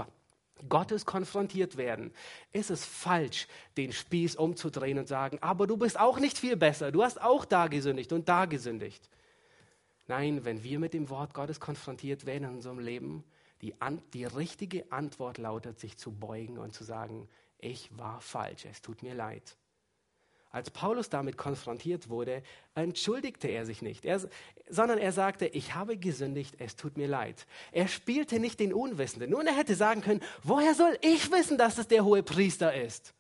[0.69, 2.13] Gottes konfrontiert werden,
[2.53, 6.93] ist es falsch, den Spieß umzudrehen und sagen, aber du bist auch nicht viel besser,
[6.93, 9.09] du hast auch da gesündigt und da gesündigt.
[10.09, 13.25] Nein, wenn wir mit dem Wort Gottes konfrontiert werden in unserem Leben,
[13.63, 13.75] die,
[14.13, 17.29] die richtige Antwort lautet, sich zu beugen und zu sagen,
[17.63, 19.57] ich war falsch, es tut mir leid.
[20.51, 22.43] Als Paulus damit konfrontiert wurde,
[22.75, 24.21] entschuldigte er sich nicht, er,
[24.69, 27.47] sondern er sagte, ich habe gesündigt, es tut mir leid.
[27.71, 29.31] Er spielte nicht den Unwissenden.
[29.31, 33.15] Nun, er hätte sagen können, woher soll ich wissen, dass es der hohe Priester ist?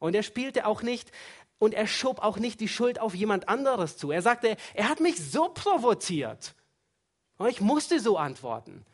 [0.00, 1.12] Und er spielte auch nicht
[1.58, 4.10] und er schob auch nicht die Schuld auf jemand anderes zu.
[4.10, 6.54] Er sagte, er hat mich so provoziert.
[7.36, 8.84] Und ich musste so antworten.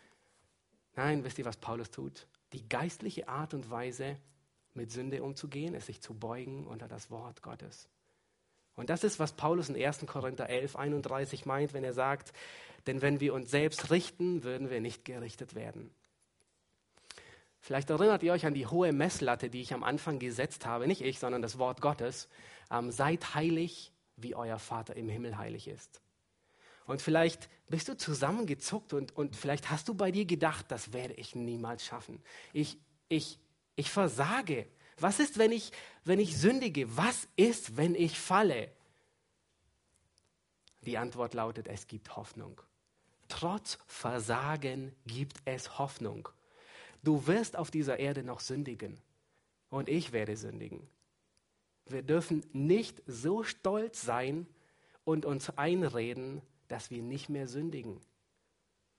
[0.96, 2.26] Nein, wisst ihr, was Paulus tut?
[2.56, 4.16] Die geistliche Art und Weise,
[4.72, 7.86] mit Sünde umzugehen, ist sich zu beugen unter das Wort Gottes.
[8.76, 10.06] Und das ist, was Paulus in 1.
[10.06, 12.32] Korinther 11, 31 meint, wenn er sagt,
[12.86, 15.90] denn wenn wir uns selbst richten, würden wir nicht gerichtet werden.
[17.60, 21.02] Vielleicht erinnert ihr euch an die hohe Messlatte, die ich am Anfang gesetzt habe, nicht
[21.02, 22.26] ich, sondern das Wort Gottes.
[22.70, 26.00] Ähm, seid heilig, wie euer Vater im Himmel heilig ist.
[26.86, 31.14] Und vielleicht bist du zusammengezuckt und, und vielleicht hast du bei dir gedacht, das werde
[31.14, 32.22] ich niemals schaffen.
[32.52, 33.38] Ich, ich
[33.76, 34.66] ich versage.
[34.98, 35.70] Was ist, wenn ich,
[36.04, 36.96] wenn ich sündige?
[36.96, 38.72] Was ist, wenn ich falle?
[40.80, 42.60] Die Antwort lautet, es gibt Hoffnung.
[43.28, 46.28] Trotz Versagen gibt es Hoffnung.
[47.02, 48.98] Du wirst auf dieser Erde noch sündigen
[49.68, 50.88] und ich werde sündigen.
[51.86, 54.46] Wir dürfen nicht so stolz sein
[55.04, 58.00] und uns einreden, dass wir nicht mehr sündigen.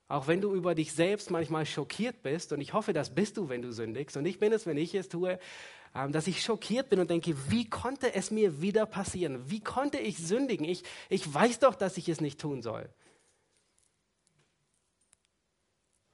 [0.09, 3.49] Auch wenn du über dich selbst manchmal schockiert bist, und ich hoffe, das bist du,
[3.49, 5.37] wenn du sündigst, und ich bin es, wenn ich es tue,
[5.93, 9.49] ähm, dass ich schockiert bin und denke, wie konnte es mir wieder passieren?
[9.49, 10.65] Wie konnte ich sündigen?
[10.65, 12.89] Ich, ich weiß doch, dass ich es nicht tun soll.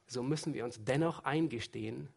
[0.07, 2.07] So müssen wir uns dennoch eingestehen,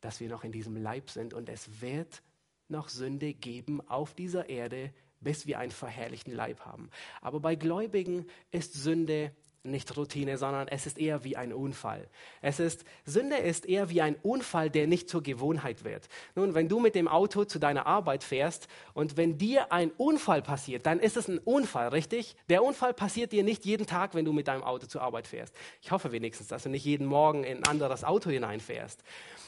[0.00, 2.22] dass wir noch in diesem Leib sind und es wird
[2.68, 6.90] noch Sünde geben auf dieser Erde, bis wir einen verherrlichten Leib haben.
[7.20, 12.08] Aber bei Gläubigen ist Sünde nicht Routine, sondern es ist eher wie ein Unfall.
[12.40, 16.08] Es ist, Sünde ist eher wie ein Unfall, der nicht zur Gewohnheit wird.
[16.34, 20.42] Nun, wenn du mit dem Auto zu deiner Arbeit fährst und wenn dir ein Unfall
[20.42, 22.36] passiert, dann ist es ein Unfall, richtig?
[22.48, 25.54] Der Unfall passiert dir nicht jeden Tag, wenn du mit deinem Auto zur Arbeit fährst.
[25.82, 29.02] Ich hoffe wenigstens, dass du nicht jeden Morgen in ein anderes Auto hineinfährst.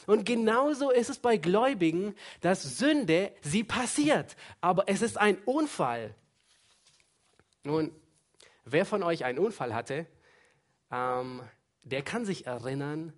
[0.07, 6.15] Und genauso ist es bei Gläubigen, dass Sünde sie passiert, aber es ist ein Unfall.
[7.63, 7.91] Nun,
[8.63, 10.05] Wer von euch einen Unfall hatte,
[10.91, 11.41] ähm,
[11.83, 13.13] der kann sich erinnern,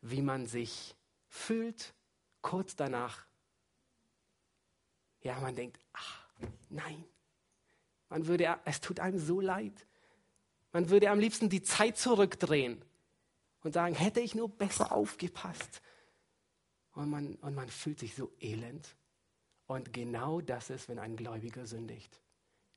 [0.00, 0.96] wie man sich
[1.28, 1.94] fühlt
[2.40, 3.24] kurz danach.
[5.22, 6.26] Ja, man denkt, ach,
[6.68, 7.04] nein.
[8.08, 9.86] Man würde, es tut einem so leid.
[10.72, 12.84] Man würde am liebsten die Zeit zurückdrehen
[13.62, 15.82] und sagen, hätte ich nur besser aufgepasst.
[16.94, 18.96] Und man, und man fühlt sich so elend.
[19.66, 22.20] Und genau das ist, wenn ein Gläubiger sündigt.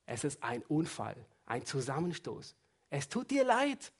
[0.05, 2.55] Es ist ein Unfall ein Zusammenstoß.
[2.89, 3.91] Es tut dir leid.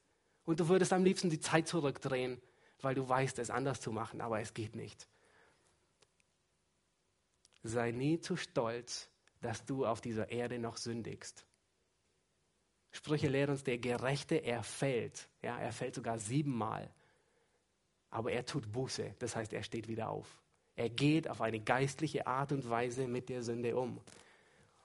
[0.45, 2.39] Und du würdest am liebsten die Zeit zurückdrehen,
[2.81, 5.08] weil du weißt, es anders zu machen, aber es geht nicht.
[7.63, 9.10] Sei nie zu stolz,
[9.41, 11.45] dass du auf dieser Erde noch sündigst.
[12.91, 15.27] Sprüche lehren uns, der Gerechte, er fällt.
[15.41, 16.93] Ja, er fällt sogar siebenmal.
[18.10, 20.41] Aber er tut Buße, das heißt, er steht wieder auf.
[20.75, 23.99] Er geht auf eine geistliche Art und Weise mit der Sünde um.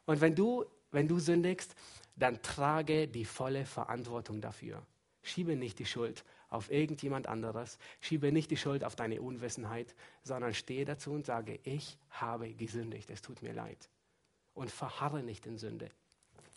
[0.06, 1.74] Und wenn du, wenn du sündigst,
[2.16, 4.82] dann trage die volle Verantwortung dafür.
[5.22, 10.54] Schiebe nicht die Schuld auf irgendjemand anderes, schiebe nicht die Schuld auf deine Unwissenheit, sondern
[10.54, 13.88] stehe dazu und sage, ich habe gesündigt, es tut mir leid.
[14.54, 15.90] Und verharre nicht in Sünde.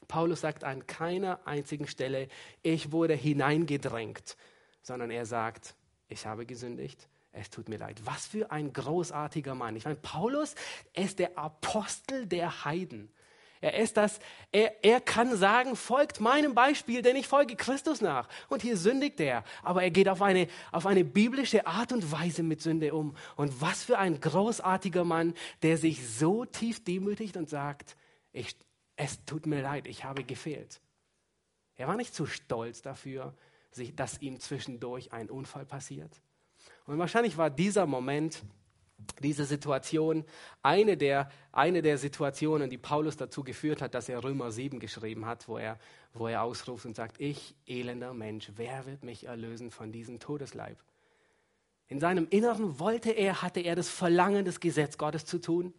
[0.07, 2.27] Paulus sagt an keiner einzigen Stelle,
[2.61, 4.35] ich wurde hineingedrängt,
[4.81, 5.75] sondern er sagt,
[6.07, 8.01] ich habe gesündigt, es tut mir leid.
[8.05, 9.75] Was für ein großartiger Mann.
[9.75, 10.55] Ich meine, Paulus
[10.93, 13.11] ist der Apostel der Heiden.
[13.63, 14.19] Er ist das,
[14.51, 18.27] er, er kann sagen, folgt meinem Beispiel, denn ich folge Christus nach.
[18.49, 19.45] Und hier sündigt er.
[19.61, 23.15] Aber er geht auf eine, auf eine biblische Art und Weise mit Sünde um.
[23.37, 27.95] Und was für ein großartiger Mann, der sich so tief demütigt und sagt,
[28.33, 28.53] ich,
[28.97, 30.81] es tut mir leid, ich habe gefehlt.
[31.77, 33.33] Er war nicht zu stolz dafür,
[33.95, 36.19] dass ihm zwischendurch ein Unfall passiert.
[36.85, 38.43] Und wahrscheinlich war dieser Moment,
[39.21, 40.25] diese Situation
[40.61, 45.25] eine der, eine der Situationen, die Paulus dazu geführt hat, dass er Römer 7 geschrieben
[45.25, 45.79] hat, wo er,
[46.13, 50.77] wo er ausruft und sagt, ich elender Mensch, wer wird mich erlösen von diesem Todesleib?
[51.87, 55.73] In seinem Inneren wollte er, hatte er das Verlangen, das Gesetz Gottes zu tun.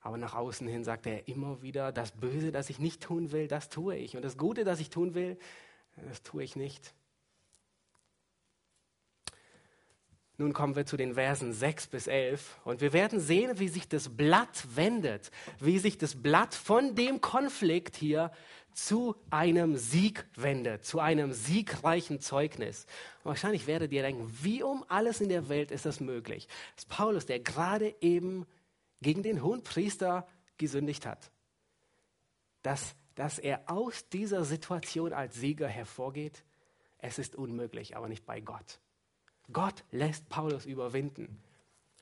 [0.00, 3.46] Aber nach außen hin sagte er immer wieder, das Böse, das ich nicht tun will,
[3.46, 4.16] das tue ich.
[4.16, 5.38] Und das Gute, das ich tun will,
[6.08, 6.94] das tue ich nicht.
[10.38, 13.88] Nun kommen wir zu den Versen 6 bis 11 und wir werden sehen, wie sich
[13.88, 15.30] das Blatt wendet,
[15.60, 18.30] wie sich das Blatt von dem Konflikt hier
[18.72, 22.86] zu einem Sieg wendet, zu einem siegreichen Zeugnis.
[23.22, 26.48] Und wahrscheinlich werdet ihr denken, wie um alles in der Welt ist das möglich?
[26.76, 28.46] Das ist Paulus, der gerade eben
[29.02, 30.26] gegen den hohen Priester
[30.56, 31.30] gesündigt hat.
[32.62, 36.44] Dass, dass er aus dieser Situation als Sieger hervorgeht,
[36.98, 38.78] es ist unmöglich, aber nicht bei Gott.
[39.52, 41.42] Gott lässt Paulus überwinden.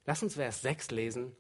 [0.06, 1.36] Lass uns Vers 6 lesen.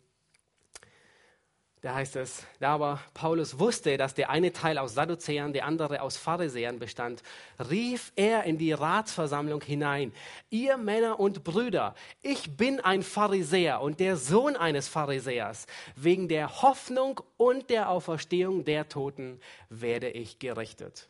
[1.82, 6.02] Da heißt es, da aber Paulus wusste, dass der eine Teil aus Sadduzäern, der andere
[6.02, 7.22] aus Pharisäern bestand,
[7.70, 10.12] rief er in die Ratsversammlung hinein,
[10.50, 15.66] ihr Männer und Brüder, ich bin ein Pharisäer und der Sohn eines Pharisäers.
[15.96, 19.40] Wegen der Hoffnung und der Auferstehung der Toten
[19.70, 21.08] werde ich gerichtet.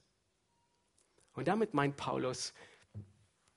[1.34, 2.55] Und damit meint Paulus,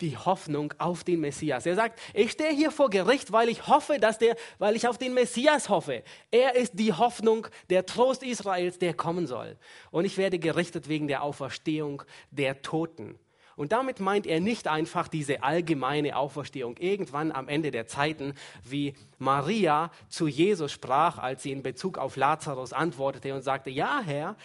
[0.03, 1.65] die Hoffnung auf den Messias.
[1.65, 4.97] Er sagt, ich stehe hier vor Gericht, weil ich hoffe, dass der, weil ich auf
[4.97, 6.03] den Messias hoffe.
[6.29, 9.57] Er ist die Hoffnung, der Trost Israels, der kommen soll.
[9.91, 13.17] Und ich werde gerichtet wegen der Auferstehung der Toten.
[13.55, 18.33] Und damit meint er nicht einfach diese allgemeine Auferstehung irgendwann am Ende der Zeiten,
[18.63, 24.01] wie Maria zu Jesus sprach, als sie in Bezug auf Lazarus antwortete und sagte, ja
[24.03, 24.35] Herr,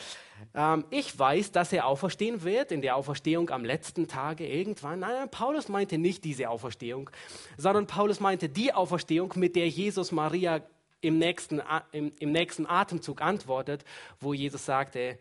[0.90, 5.00] ich weiß, dass er auferstehen wird in der Auferstehung am letzten Tage irgendwann.
[5.00, 7.10] Nein, Paulus meinte nicht diese Auferstehung,
[7.56, 10.62] sondern Paulus meinte die Auferstehung, mit der Jesus Maria
[11.00, 11.62] im nächsten,
[11.92, 13.84] im, im nächsten Atemzug antwortet,
[14.20, 15.18] wo Jesus sagte,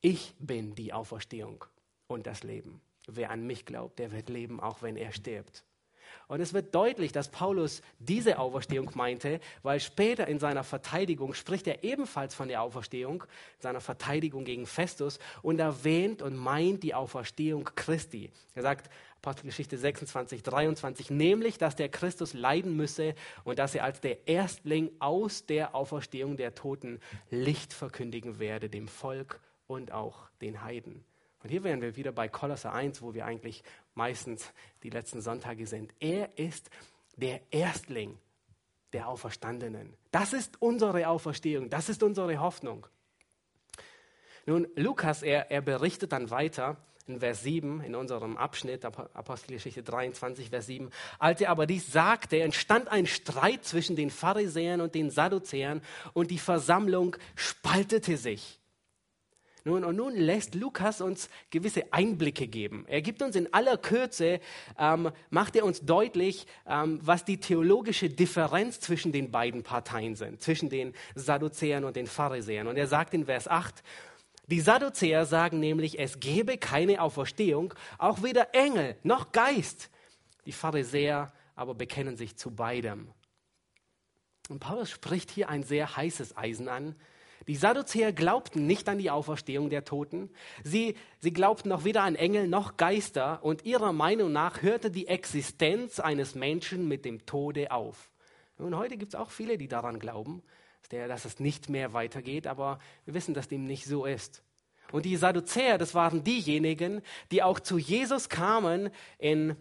[0.00, 1.64] ich bin die Auferstehung
[2.06, 2.80] und das Leben.
[3.06, 5.64] Wer an mich glaubt, der wird leben, auch wenn er stirbt.
[6.30, 11.66] Und es wird deutlich, dass Paulus diese Auferstehung meinte, weil später in seiner Verteidigung spricht
[11.66, 13.24] er ebenfalls von der Auferstehung,
[13.58, 18.30] seiner Verteidigung gegen Festus und erwähnt und meint die Auferstehung Christi.
[18.54, 24.00] Er sagt, Apostelgeschichte 26, 23, nämlich, dass der Christus leiden müsse und dass er als
[24.00, 27.00] der Erstling aus der Auferstehung der Toten
[27.30, 31.04] Licht verkündigen werde, dem Volk und auch den Heiden.
[31.42, 33.62] Und hier wären wir wieder bei Kolosser 1, wo wir eigentlich
[33.94, 35.92] meistens die letzten Sonntage sind.
[36.00, 36.70] Er ist
[37.16, 38.18] der Erstling
[38.92, 39.96] der Auferstandenen.
[40.10, 42.86] Das ist unsere Auferstehung, das ist unsere Hoffnung.
[44.46, 46.76] Nun, Lukas, er, er berichtet dann weiter
[47.06, 50.90] in Vers 7 in unserem Abschnitt, Apostelgeschichte 23, Vers 7.
[51.18, 55.82] Als er aber dies sagte, entstand ein Streit zwischen den Pharisäern und den Sadduzäern
[56.12, 58.59] und die Versammlung spaltete sich.
[59.64, 62.84] Nun, und nun lässt Lukas uns gewisse Einblicke geben.
[62.88, 64.40] Er gibt uns in aller Kürze,
[64.78, 70.40] ähm, macht er uns deutlich, ähm, was die theologische Differenz zwischen den beiden Parteien sind,
[70.40, 72.66] zwischen den Sadduzäern und den Pharisäern.
[72.66, 73.82] Und er sagt in Vers 8,
[74.46, 79.90] die Sadduzäer sagen nämlich, es gebe keine Auferstehung, auch weder Engel noch Geist.
[80.46, 83.12] Die Pharisäer aber bekennen sich zu beidem.
[84.48, 86.96] Und Paulus spricht hier ein sehr heißes Eisen an,
[87.48, 90.30] die Sadduzäer glaubten nicht an die Auferstehung der Toten.
[90.62, 95.08] Sie, sie glaubten noch weder an Engel noch Geister und ihrer Meinung nach hörte die
[95.08, 98.10] Existenz eines Menschen mit dem Tode auf.
[98.58, 100.42] Und heute gibt es auch viele, die daran glauben,
[100.90, 104.42] dass es nicht mehr weitergeht, aber wir wissen, dass dem nicht so ist.
[104.92, 109.56] Und die Sadduzäer, das waren diejenigen, die auch zu Jesus kamen in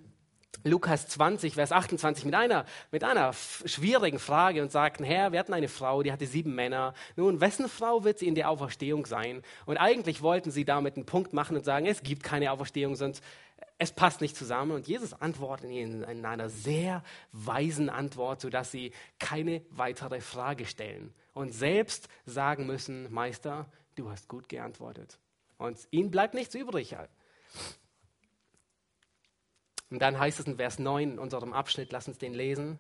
[0.63, 5.53] Lukas 20, Vers 28 mit einer, mit einer schwierigen Frage und sagten, Herr, wir hatten
[5.53, 6.93] eine Frau, die hatte sieben Männer.
[7.15, 9.41] Nun, wessen Frau wird sie in der Auferstehung sein?
[9.65, 13.23] Und eigentlich wollten sie damit einen Punkt machen und sagen, es gibt keine Auferstehung, sonst
[13.77, 14.71] es passt nicht zusammen.
[14.71, 21.13] Und Jesus antwortet ihnen in einer sehr weisen Antwort, sodass sie keine weitere Frage stellen
[21.33, 25.17] und selbst sagen müssen, Meister, du hast gut geantwortet.
[25.57, 26.95] Und ihnen bleibt nichts übrig.
[29.89, 32.79] Und dann heißt es in Vers 9 in unserem Abschnitt, lass uns den lesen.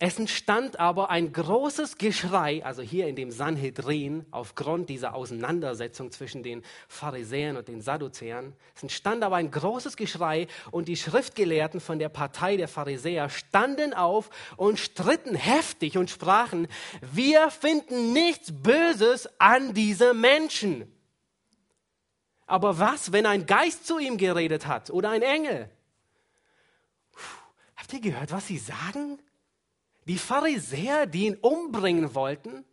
[0.00, 6.42] Es entstand aber ein großes Geschrei, also hier in dem Sanhedrin, aufgrund dieser Auseinandersetzung zwischen
[6.42, 8.54] den Pharisäern und den Sadduzäern.
[8.74, 13.94] Es entstand aber ein großes Geschrei und die Schriftgelehrten von der Partei der Pharisäer standen
[13.94, 16.66] auf und stritten heftig und sprachen,
[17.12, 20.93] wir finden nichts Böses an diese Menschen.
[22.46, 25.70] Aber was, wenn ein Geist zu ihm geredet hat oder ein Engel?
[27.76, 29.18] Habt ihr gehört, was sie sagen?
[30.06, 32.64] Die Pharisäer, die ihn umbringen wollten,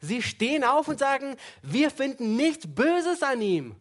[0.00, 3.76] sie stehen auf und sagen, wir finden nichts Böses an ihm.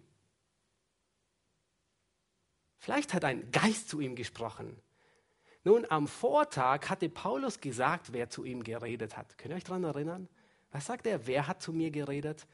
[2.80, 4.80] Vielleicht hat ein Geist zu ihm gesprochen.
[5.64, 9.38] Nun, am Vortag hatte Paulus gesagt, wer zu ihm geredet hat.
[9.38, 10.30] Könnt ihr euch daran erinnern?
[10.72, 11.26] Was sagt er?
[11.26, 12.46] Wer hat zu mir geredet?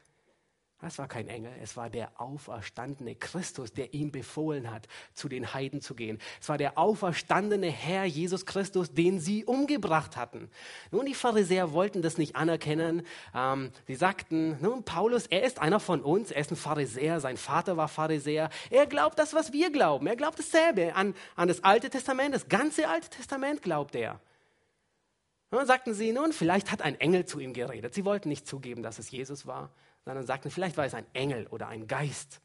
[0.82, 5.54] Das war kein Engel, es war der auferstandene Christus, der ihm befohlen hat, zu den
[5.54, 6.18] Heiden zu gehen.
[6.40, 10.50] Es war der auferstandene Herr Jesus Christus, den sie umgebracht hatten.
[10.90, 13.06] Nun, die Pharisäer wollten das nicht anerkennen.
[13.32, 17.36] Ähm, sie sagten, nun, Paulus, er ist einer von uns, er ist ein Pharisäer, sein
[17.36, 18.50] Vater war Pharisäer.
[18.68, 20.08] Er glaubt das, was wir glauben.
[20.08, 24.18] Er glaubt dasselbe an, an das Alte Testament, das ganze Alte Testament glaubt er.
[25.50, 27.94] Dann sagten sie, nun, vielleicht hat ein Engel zu ihm geredet.
[27.94, 29.70] Sie wollten nicht zugeben, dass es Jesus war
[30.04, 32.40] sondern sagten, vielleicht war es ein Engel oder ein Geist.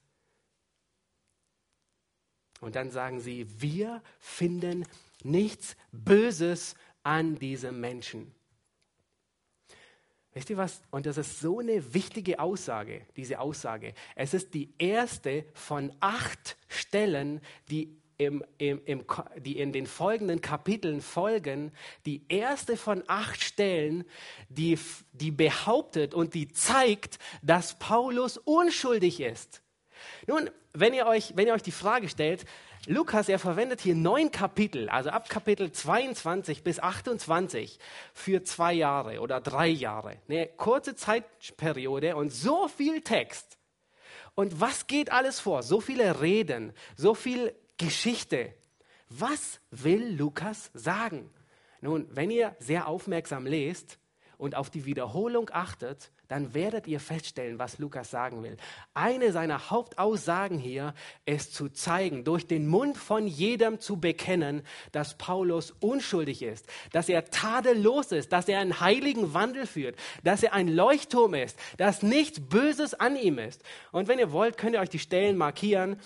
[2.59, 4.85] Und dann sagen sie, wir finden
[5.23, 8.33] nichts Böses an diesem Menschen.
[10.33, 10.81] Wisst ihr was?
[10.91, 13.93] Und das ist so eine wichtige Aussage, diese Aussage.
[14.15, 19.05] Es ist die erste von acht Stellen, die im, im, im,
[19.37, 21.71] die in den folgenden Kapiteln folgen,
[22.05, 24.05] die erste von acht Stellen,
[24.49, 24.79] die,
[25.11, 29.61] die behauptet und die zeigt, dass Paulus unschuldig ist.
[30.25, 32.45] Nun, wenn ihr euch, wenn ihr euch die Frage stellt,
[32.87, 37.79] Lukas, er verwendet hier neun Kapitel, also ab Kapitel 22 bis 28
[38.13, 40.17] für zwei Jahre oder drei Jahre.
[40.29, 43.57] Eine kurze Zeitperiode und so viel Text.
[44.35, 45.63] Und was geht alles vor?
[45.63, 48.53] So viele Reden, so viel Geschichte.
[49.09, 51.29] Was will Lukas sagen?
[51.81, 53.99] Nun, wenn ihr sehr aufmerksam lest
[54.37, 58.57] und auf die Wiederholung achtet, dann werdet ihr feststellen, was Lukas sagen will.
[58.93, 60.93] Eine seiner Hauptaussagen hier
[61.25, 67.07] ist zu zeigen, durch den Mund von jedem zu bekennen, dass Paulus unschuldig ist, dass
[67.07, 72.03] er tadellos ist, dass er einen heiligen Wandel führt, dass er ein Leuchtturm ist, dass
[72.03, 73.63] nichts Böses an ihm ist.
[73.91, 75.97] Und wenn ihr wollt, könnt ihr euch die Stellen markieren.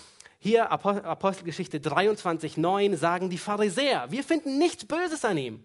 [0.44, 5.64] Hier Apostelgeschichte 23, 9 sagen die Pharisäer, wir finden nichts Böses an ihm.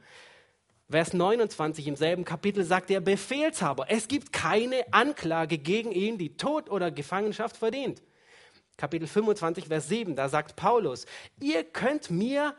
[0.91, 6.37] Vers 29 im selben Kapitel sagt der Befehlshaber, es gibt keine Anklage gegen ihn, die
[6.37, 8.03] Tod oder Gefangenschaft verdient.
[8.77, 11.07] Kapitel 25, Vers 7, da sagt Paulus,
[11.41, 12.55] ihr könnt mir,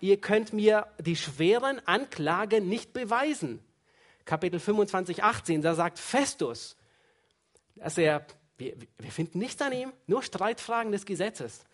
[0.00, 3.64] ihr könnt mir die schweren Anklagen nicht beweisen.
[4.26, 6.76] Kapitel 25, 18, da sagt Festus,
[7.76, 11.64] dass er wir, wir finden nichts an ihm, nur Streitfragen des Gesetzes.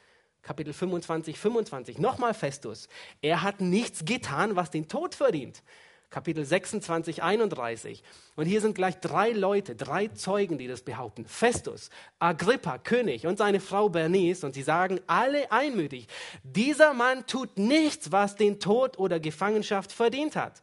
[0.43, 1.99] Kapitel 25, 25.
[1.99, 2.89] Nochmal Festus.
[3.21, 5.63] Er hat nichts getan, was den Tod verdient.
[6.09, 8.03] Kapitel 26, 31.
[8.35, 11.25] Und hier sind gleich drei Leute, drei Zeugen, die das behaupten.
[11.25, 14.45] Festus, Agrippa, König und seine Frau Bernice.
[14.45, 16.09] Und sie sagen alle einmütig,
[16.43, 20.63] dieser Mann tut nichts, was den Tod oder Gefangenschaft verdient hat.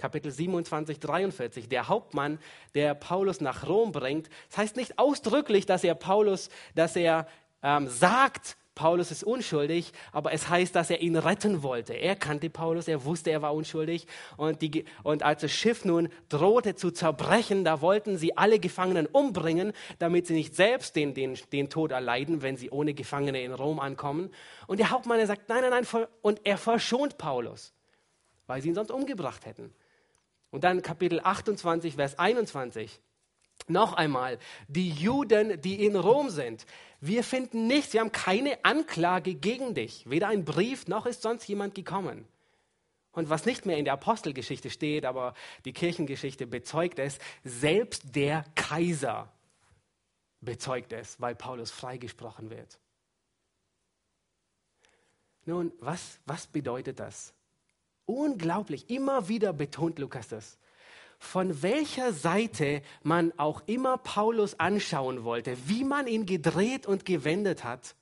[0.00, 2.38] Kapitel 27, 43, der Hauptmann,
[2.74, 4.30] der Paulus nach Rom bringt.
[4.48, 7.26] Das heißt nicht ausdrücklich, dass er Paulus, dass er
[7.62, 11.92] ähm, sagt, Paulus ist unschuldig, aber es heißt, dass er ihn retten wollte.
[11.92, 14.06] Er kannte Paulus, er wusste, er war unschuldig.
[14.38, 19.04] Und, die, und als das Schiff nun drohte zu zerbrechen, da wollten sie alle Gefangenen
[19.04, 23.52] umbringen, damit sie nicht selbst den, den, den Tod erleiden, wenn sie ohne Gefangene in
[23.52, 24.30] Rom ankommen.
[24.66, 27.74] Und der Hauptmann, er sagt, nein, nein, nein, und er verschont Paulus,
[28.46, 29.74] weil sie ihn sonst umgebracht hätten.
[30.50, 33.00] Und dann Kapitel 28, Vers 21.
[33.68, 34.38] Noch einmal,
[34.68, 36.66] die Juden, die in Rom sind,
[37.00, 41.46] wir finden nichts, wir haben keine Anklage gegen dich, weder ein Brief noch ist sonst
[41.46, 42.26] jemand gekommen.
[43.12, 45.34] Und was nicht mehr in der Apostelgeschichte steht, aber
[45.64, 49.32] die Kirchengeschichte bezeugt es, selbst der Kaiser
[50.40, 52.78] bezeugt es, weil Paulus freigesprochen wird.
[55.44, 57.34] Nun, was, was bedeutet das?
[58.10, 60.58] Unglaublich, immer wieder betont Lukas das.
[61.20, 67.62] Von welcher Seite man auch immer Paulus anschauen wollte, wie man ihn gedreht und gewendet
[67.62, 67.94] hat,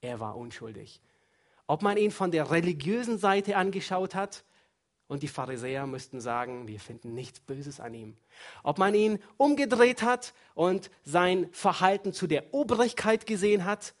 [0.00, 1.00] er war unschuldig.
[1.68, 4.44] Ob man ihn von der religiösen Seite angeschaut hat,
[5.06, 8.16] und die Pharisäer müssten sagen, wir finden nichts Böses an ihm.
[8.62, 13.94] Ob man ihn umgedreht hat und sein Verhalten zu der Obrigkeit gesehen hat,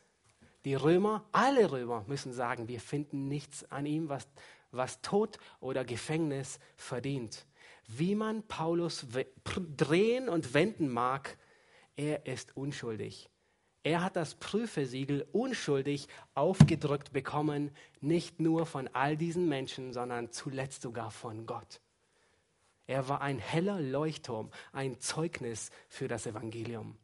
[0.64, 4.28] die Römer, alle Römer müssen sagen, wir finden nichts an ihm, was
[4.72, 7.46] was Tod oder Gefängnis verdient.
[7.86, 9.06] Wie man Paulus
[9.76, 11.36] drehen und wenden mag,
[11.96, 13.28] er ist unschuldig.
[13.82, 20.82] Er hat das Prüfesiegel unschuldig aufgedrückt bekommen, nicht nur von all diesen Menschen, sondern zuletzt
[20.82, 21.80] sogar von Gott.
[22.86, 26.98] Er war ein heller Leuchtturm, ein Zeugnis für das Evangelium.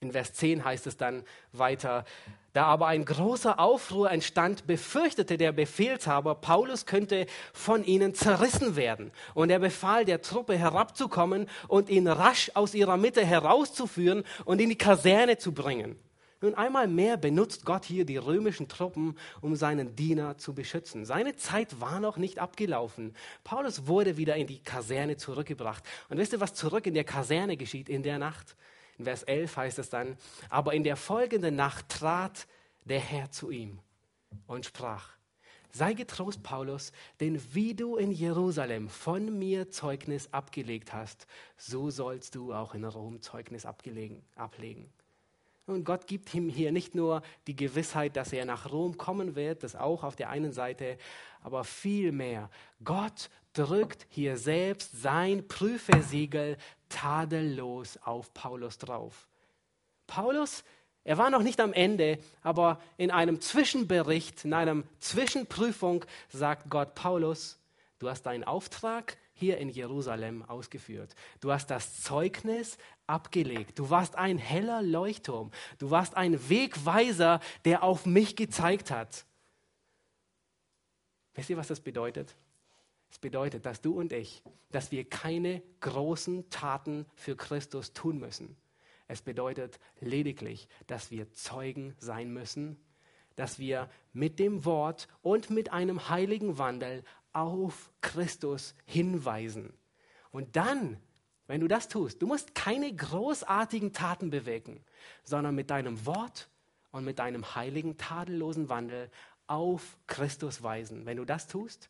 [0.00, 2.04] In Vers 10 heißt es dann weiter,
[2.52, 9.10] da aber ein großer Aufruhr entstand, befürchtete der Befehlshaber, Paulus könnte von ihnen zerrissen werden.
[9.34, 14.70] Und er befahl der Truppe herabzukommen und ihn rasch aus ihrer Mitte herauszuführen und in
[14.70, 15.96] die Kaserne zu bringen.
[16.42, 21.06] Nun einmal mehr benutzt Gott hier die römischen Truppen, um seinen Diener zu beschützen.
[21.06, 23.14] Seine Zeit war noch nicht abgelaufen.
[23.44, 25.82] Paulus wurde wieder in die Kaserne zurückgebracht.
[26.10, 28.54] Und wisst ihr, was zurück in der Kaserne geschieht in der Nacht?
[28.98, 30.16] In Vers 11 heißt es dann,
[30.48, 32.46] aber in der folgenden Nacht trat
[32.84, 33.78] der Herr zu ihm
[34.46, 35.10] und sprach,
[35.70, 41.26] sei getrost, Paulus, denn wie du in Jerusalem von mir Zeugnis abgelegt hast,
[41.56, 44.22] so sollst du auch in Rom Zeugnis ablegen.
[45.66, 49.64] Und Gott gibt ihm hier nicht nur die Gewissheit, dass er nach Rom kommen wird,
[49.64, 50.96] das auch auf der einen Seite,
[51.42, 52.50] aber vielmehr,
[52.84, 56.56] Gott drückt hier selbst sein Prüfesiegel
[56.88, 59.26] tadellos auf Paulus drauf.
[60.06, 60.62] Paulus,
[61.02, 66.94] er war noch nicht am Ende, aber in einem Zwischenbericht, in einer Zwischenprüfung sagt Gott,
[66.94, 67.58] Paulus,
[67.98, 71.14] du hast deinen Auftrag hier in Jerusalem ausgeführt.
[71.40, 73.78] Du hast das Zeugnis abgelegt.
[73.78, 75.50] Du warst ein heller Leuchtturm.
[75.78, 79.24] Du warst ein Wegweiser, der auf mich gezeigt hat.
[81.34, 82.34] Wisst ihr, was das bedeutet?
[83.10, 88.56] Es bedeutet, dass du und ich, dass wir keine großen Taten für Christus tun müssen.
[89.08, 92.76] Es bedeutet lediglich, dass wir Zeugen sein müssen,
[93.36, 99.72] dass wir mit dem Wort und mit einem heiligen Wandel auf Christus hinweisen.
[100.32, 100.98] Und dann,
[101.46, 104.84] wenn du das tust, du musst keine großartigen Taten bewegen,
[105.24, 106.48] sondern mit deinem Wort
[106.90, 109.10] und mit deinem heiligen, tadellosen Wandel
[109.46, 111.06] auf Christus weisen.
[111.06, 111.88] Wenn du das tust,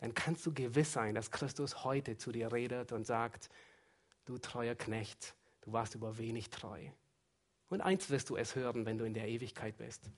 [0.00, 3.50] dann kannst du gewiss sein, dass Christus heute zu dir redet und sagt,
[4.26, 6.80] du treuer Knecht, du warst über wenig treu.
[7.68, 10.08] Und eins wirst du es hören, wenn du in der Ewigkeit bist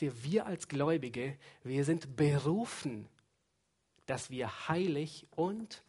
[0.00, 3.08] wir als Gläubige, wir sind berufen,
[4.06, 5.82] dass wir heilig und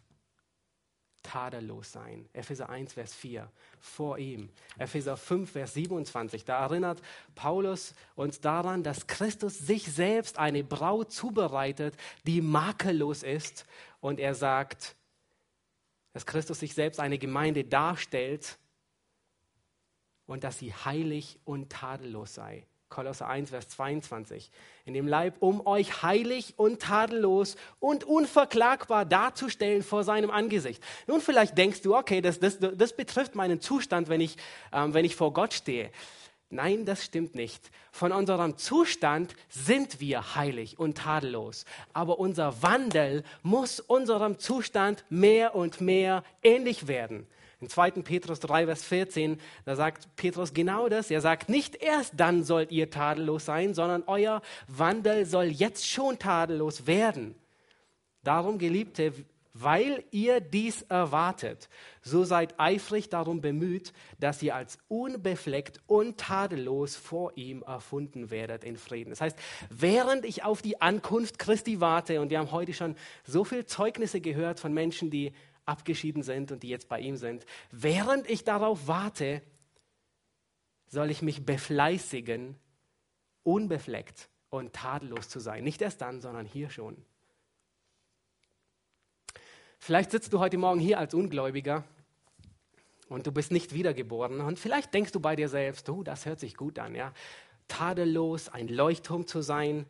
[1.26, 2.30] tadellos sein.
[2.34, 3.50] Epheser 1, Vers 4,
[3.80, 4.50] vor ihm.
[4.78, 7.02] Epheser 5, Vers 27, da erinnert
[7.34, 11.96] Paulus uns daran, dass Christus sich selbst eine Braut zubereitet,
[12.26, 13.66] die makellos ist.
[14.00, 14.96] Und er sagt,
[16.14, 18.58] dass Christus sich selbst eine Gemeinde darstellt
[20.28, 22.66] und dass sie heilig und tadellos sei.
[22.90, 24.52] Kolosser 1, Vers 22.
[24.86, 30.82] In dem Leib, um euch heilig und tadellos und unverklagbar darzustellen vor seinem Angesicht.
[31.08, 34.38] Nun, vielleicht denkst du, okay, das, das, das betrifft meinen Zustand, wenn ich,
[34.72, 35.92] ähm, wenn ich vor Gott stehe.
[36.50, 37.72] Nein, das stimmt nicht.
[37.92, 41.66] Von unserem Zustand sind wir heilig und tadellos.
[41.92, 47.28] Aber unser Wandel muss unserem Zustand mehr und mehr ähnlich werden.
[47.62, 47.92] In 2.
[47.92, 51.10] Petrus 3, Vers 14, da sagt Petrus genau das.
[51.10, 56.20] Er sagt, nicht erst dann sollt ihr tadellos sein, sondern euer Wandel soll jetzt schon
[56.20, 57.36] tadellos werden.
[58.24, 59.14] Darum, Geliebte,
[59.58, 61.70] weil ihr dies erwartet,
[62.02, 68.66] so seid eifrig darum bemüht, dass ihr als unbefleckt und tadellos vor ihm erfunden werdet
[68.66, 69.12] in Frieden.
[69.12, 69.40] Das heißt,
[69.70, 74.20] während ich auf die Ankunft Christi warte, und wir haben heute schon so viele Zeugnisse
[74.20, 75.32] gehört von Menschen, die
[75.66, 77.46] abgeschieden sind und die jetzt bei ihm sind.
[77.72, 79.42] Während ich darauf warte,
[80.88, 82.56] soll ich mich befleißigen,
[83.44, 85.64] unbefleckt und tadellos zu sein.
[85.64, 86.98] Nicht erst dann, sondern hier schon.
[89.80, 91.84] Vielleicht sitzt du heute Morgen hier als Ungläubiger
[93.10, 96.40] und du bist nicht wiedergeboren und vielleicht denkst du bei dir selbst, oh, das hört
[96.40, 97.14] sich gut an, ja.
[97.68, 99.86] Tadellos, ein Leuchtturm zu sein,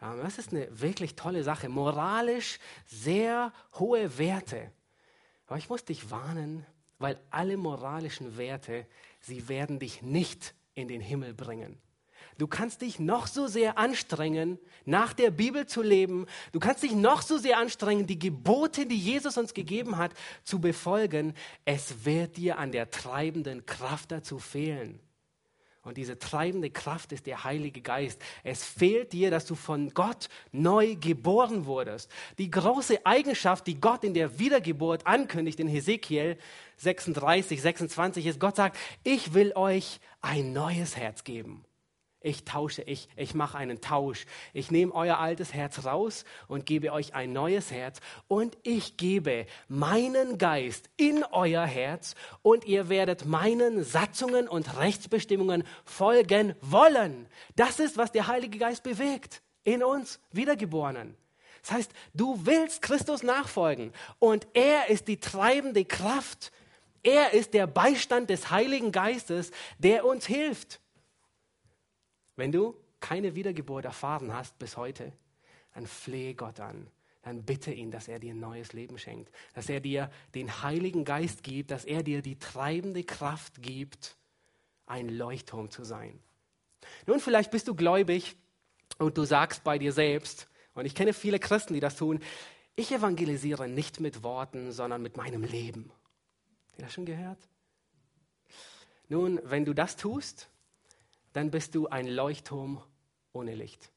[0.00, 1.68] das ist eine wirklich tolle Sache.
[1.68, 4.70] Moralisch sehr hohe Werte.
[5.48, 6.64] Aber ich muss dich warnen,
[6.98, 8.86] weil alle moralischen Werte,
[9.20, 11.80] sie werden dich nicht in den Himmel bringen.
[12.36, 16.26] Du kannst dich noch so sehr anstrengen, nach der Bibel zu leben.
[16.52, 20.12] Du kannst dich noch so sehr anstrengen, die Gebote, die Jesus uns gegeben hat,
[20.44, 21.34] zu befolgen.
[21.64, 25.00] Es wird dir an der treibenden Kraft dazu fehlen.
[25.88, 28.20] Und diese treibende Kraft ist der Heilige Geist.
[28.44, 32.10] Es fehlt dir, dass du von Gott neu geboren wurdest.
[32.36, 36.36] Die große Eigenschaft, die Gott in der Wiedergeburt ankündigt in Hesekiel
[36.76, 41.64] 36, 26 ist, Gott sagt, ich will euch ein neues Herz geben
[42.28, 44.26] ich tausche, ich, ich mache einen Tausch.
[44.52, 48.00] Ich nehme euer altes Herz raus und gebe euch ein neues Herz.
[48.28, 55.64] Und ich gebe meinen Geist in euer Herz und ihr werdet meinen Satzungen und Rechtsbestimmungen
[55.84, 57.26] folgen wollen.
[57.56, 61.16] Das ist, was der Heilige Geist bewegt in uns Wiedergeborenen.
[61.62, 66.52] Das heißt, du willst Christus nachfolgen und er ist die treibende Kraft.
[67.02, 70.80] Er ist der Beistand des Heiligen Geistes, der uns hilft.
[72.38, 75.12] Wenn du keine Wiedergeburt erfahren hast bis heute,
[75.74, 76.86] dann flehe Gott an.
[77.22, 81.04] Dann bitte ihn, dass er dir ein neues Leben schenkt, dass er dir den Heiligen
[81.04, 84.16] Geist gibt, dass er dir die treibende Kraft gibt,
[84.86, 86.20] ein Leuchtturm zu sein.
[87.06, 88.36] Nun, vielleicht bist du gläubig
[88.98, 92.20] und du sagst bei dir selbst, und ich kenne viele Christen, die das tun,
[92.76, 95.90] ich evangelisiere nicht mit Worten, sondern mit meinem Leben.
[96.68, 97.48] Habt ihr das schon gehört?
[99.08, 100.48] Nun, wenn du das tust,
[101.38, 102.82] dann bist du ein Leuchtturm
[103.32, 103.92] ohne Licht.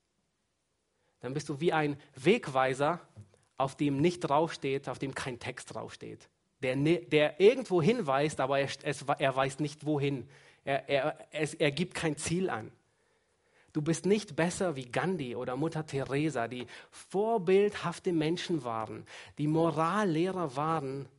[1.21, 2.99] Dann bist du wie ein Wegweiser,
[3.57, 6.29] auf dem nicht draufsteht, auf dem kein Text draufsteht.
[6.61, 10.29] Der, der irgendwo hinweist, aber er, es, er weiß nicht wohin.
[10.65, 12.71] Er, er, es, er gibt kein Ziel an.
[13.73, 19.07] Du bist nicht besser wie Gandhi oder Mutter Teresa, die vorbildhafte Menschen waren,
[19.39, 21.09] die Morallehrer waren,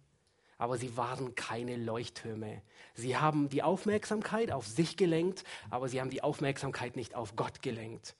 [0.62, 2.62] aber sie waren keine Leuchttürme.
[2.94, 7.62] Sie haben die Aufmerksamkeit auf sich gelenkt, aber sie haben die Aufmerksamkeit nicht auf Gott
[7.62, 8.14] gelenkt.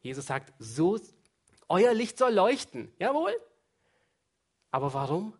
[0.00, 0.98] Jesus sagt, so,
[1.68, 2.90] euer Licht soll leuchten.
[2.98, 3.30] Jawohl.
[4.72, 5.34] Aber warum?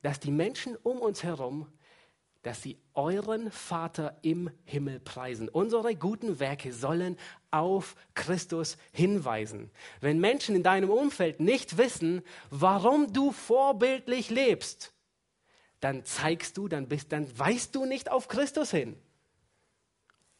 [0.00, 1.70] Dass die Menschen um uns herum
[2.44, 5.48] dass sie euren Vater im Himmel preisen.
[5.48, 7.16] Unsere guten Werke sollen
[7.50, 9.70] auf Christus hinweisen.
[10.00, 14.92] Wenn Menschen in deinem Umfeld nicht wissen, warum du vorbildlich lebst,
[15.80, 18.96] dann zeigst du, dann bist, dann weist du nicht auf Christus hin.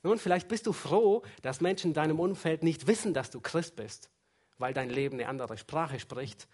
[0.02, 3.76] Nun, vielleicht bist du froh, dass Menschen in deinem Umfeld nicht wissen, dass du Christ
[3.76, 4.10] bist,
[4.58, 6.48] weil dein Leben eine andere Sprache spricht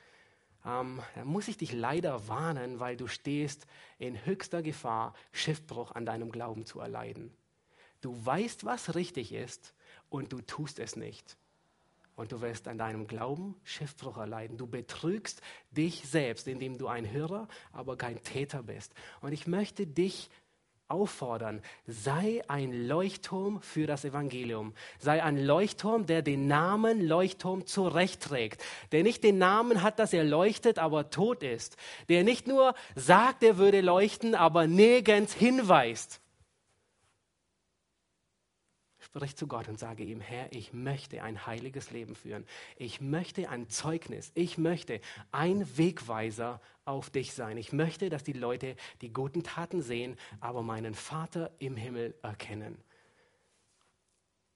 [0.64, 3.66] ähm, dann muss ich dich leider warnen, weil du stehst
[3.98, 7.32] in höchster Gefahr, Schiffbruch an deinem Glauben zu erleiden.
[8.00, 9.74] Du weißt, was richtig ist
[10.08, 11.36] und du tust es nicht.
[12.16, 14.58] Und du wirst an deinem Glauben Schiffbruch erleiden.
[14.58, 15.40] Du betrügst
[15.70, 18.92] dich selbst, indem du ein Hörer, aber kein Täter bist.
[19.22, 20.28] Und ich möchte dich
[20.90, 24.74] auffordern, sei ein Leuchtturm für das Evangelium.
[24.98, 28.62] Sei ein Leuchtturm, der den Namen Leuchtturm zurechtträgt.
[28.92, 31.76] Der nicht den Namen hat, dass er leuchtet, aber tot ist.
[32.08, 36.20] Der nicht nur sagt, er würde leuchten, aber nirgends hinweist.
[39.10, 42.46] Sprich zu Gott und sage ihm, Herr, ich möchte ein heiliges Leben führen.
[42.76, 44.30] Ich möchte ein Zeugnis.
[44.34, 45.00] Ich möchte
[45.32, 47.56] ein Wegweiser auf dich sein.
[47.56, 52.78] Ich möchte, dass die Leute die guten Taten sehen, aber meinen Vater im Himmel erkennen.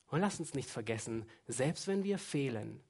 [0.06, 2.80] Und lass uns nicht vergessen, selbst wenn wir fehlen,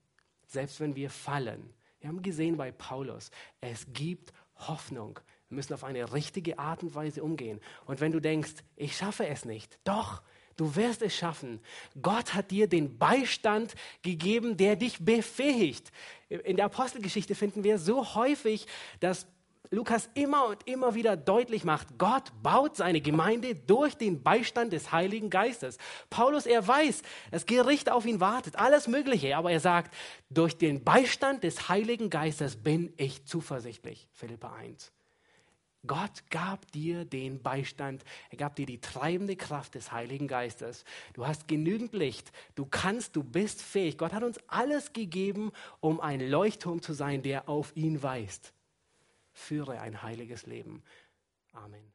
[0.46, 3.30] selbst wenn wir fallen, wir haben gesehen bei Paulus,
[3.62, 5.18] es gibt Hoffnung.
[5.48, 7.62] Wir müssen auf eine richtige Art und Weise umgehen.
[7.86, 10.22] Und wenn du denkst, ich schaffe es nicht, doch,
[10.56, 11.60] Du wirst es schaffen.
[12.00, 15.90] Gott hat dir den Beistand gegeben, der dich befähigt.
[16.28, 18.66] In der Apostelgeschichte finden wir so häufig,
[19.00, 19.26] dass
[19.74, 24.92] Lukas immer und immer wieder deutlich macht, Gott baut seine Gemeinde durch den Beistand des
[24.92, 25.78] Heiligen Geistes.
[26.10, 29.94] Paulus, er weiß, das Gericht auf ihn wartet, alles Mögliche, aber er sagt,
[30.30, 34.08] durch den Beistand des Heiligen Geistes bin ich zuversichtlich.
[34.12, 34.93] Philippa 1.
[35.86, 40.84] Gott gab dir den Beistand, er gab dir die treibende Kraft des Heiligen Geistes.
[41.12, 43.98] Du hast genügend Licht, du kannst, du bist fähig.
[43.98, 48.52] Gott hat uns alles gegeben, um ein Leuchtturm zu sein, der auf ihn weist.
[49.32, 50.82] Führe ein heiliges Leben.
[51.52, 51.93] Amen.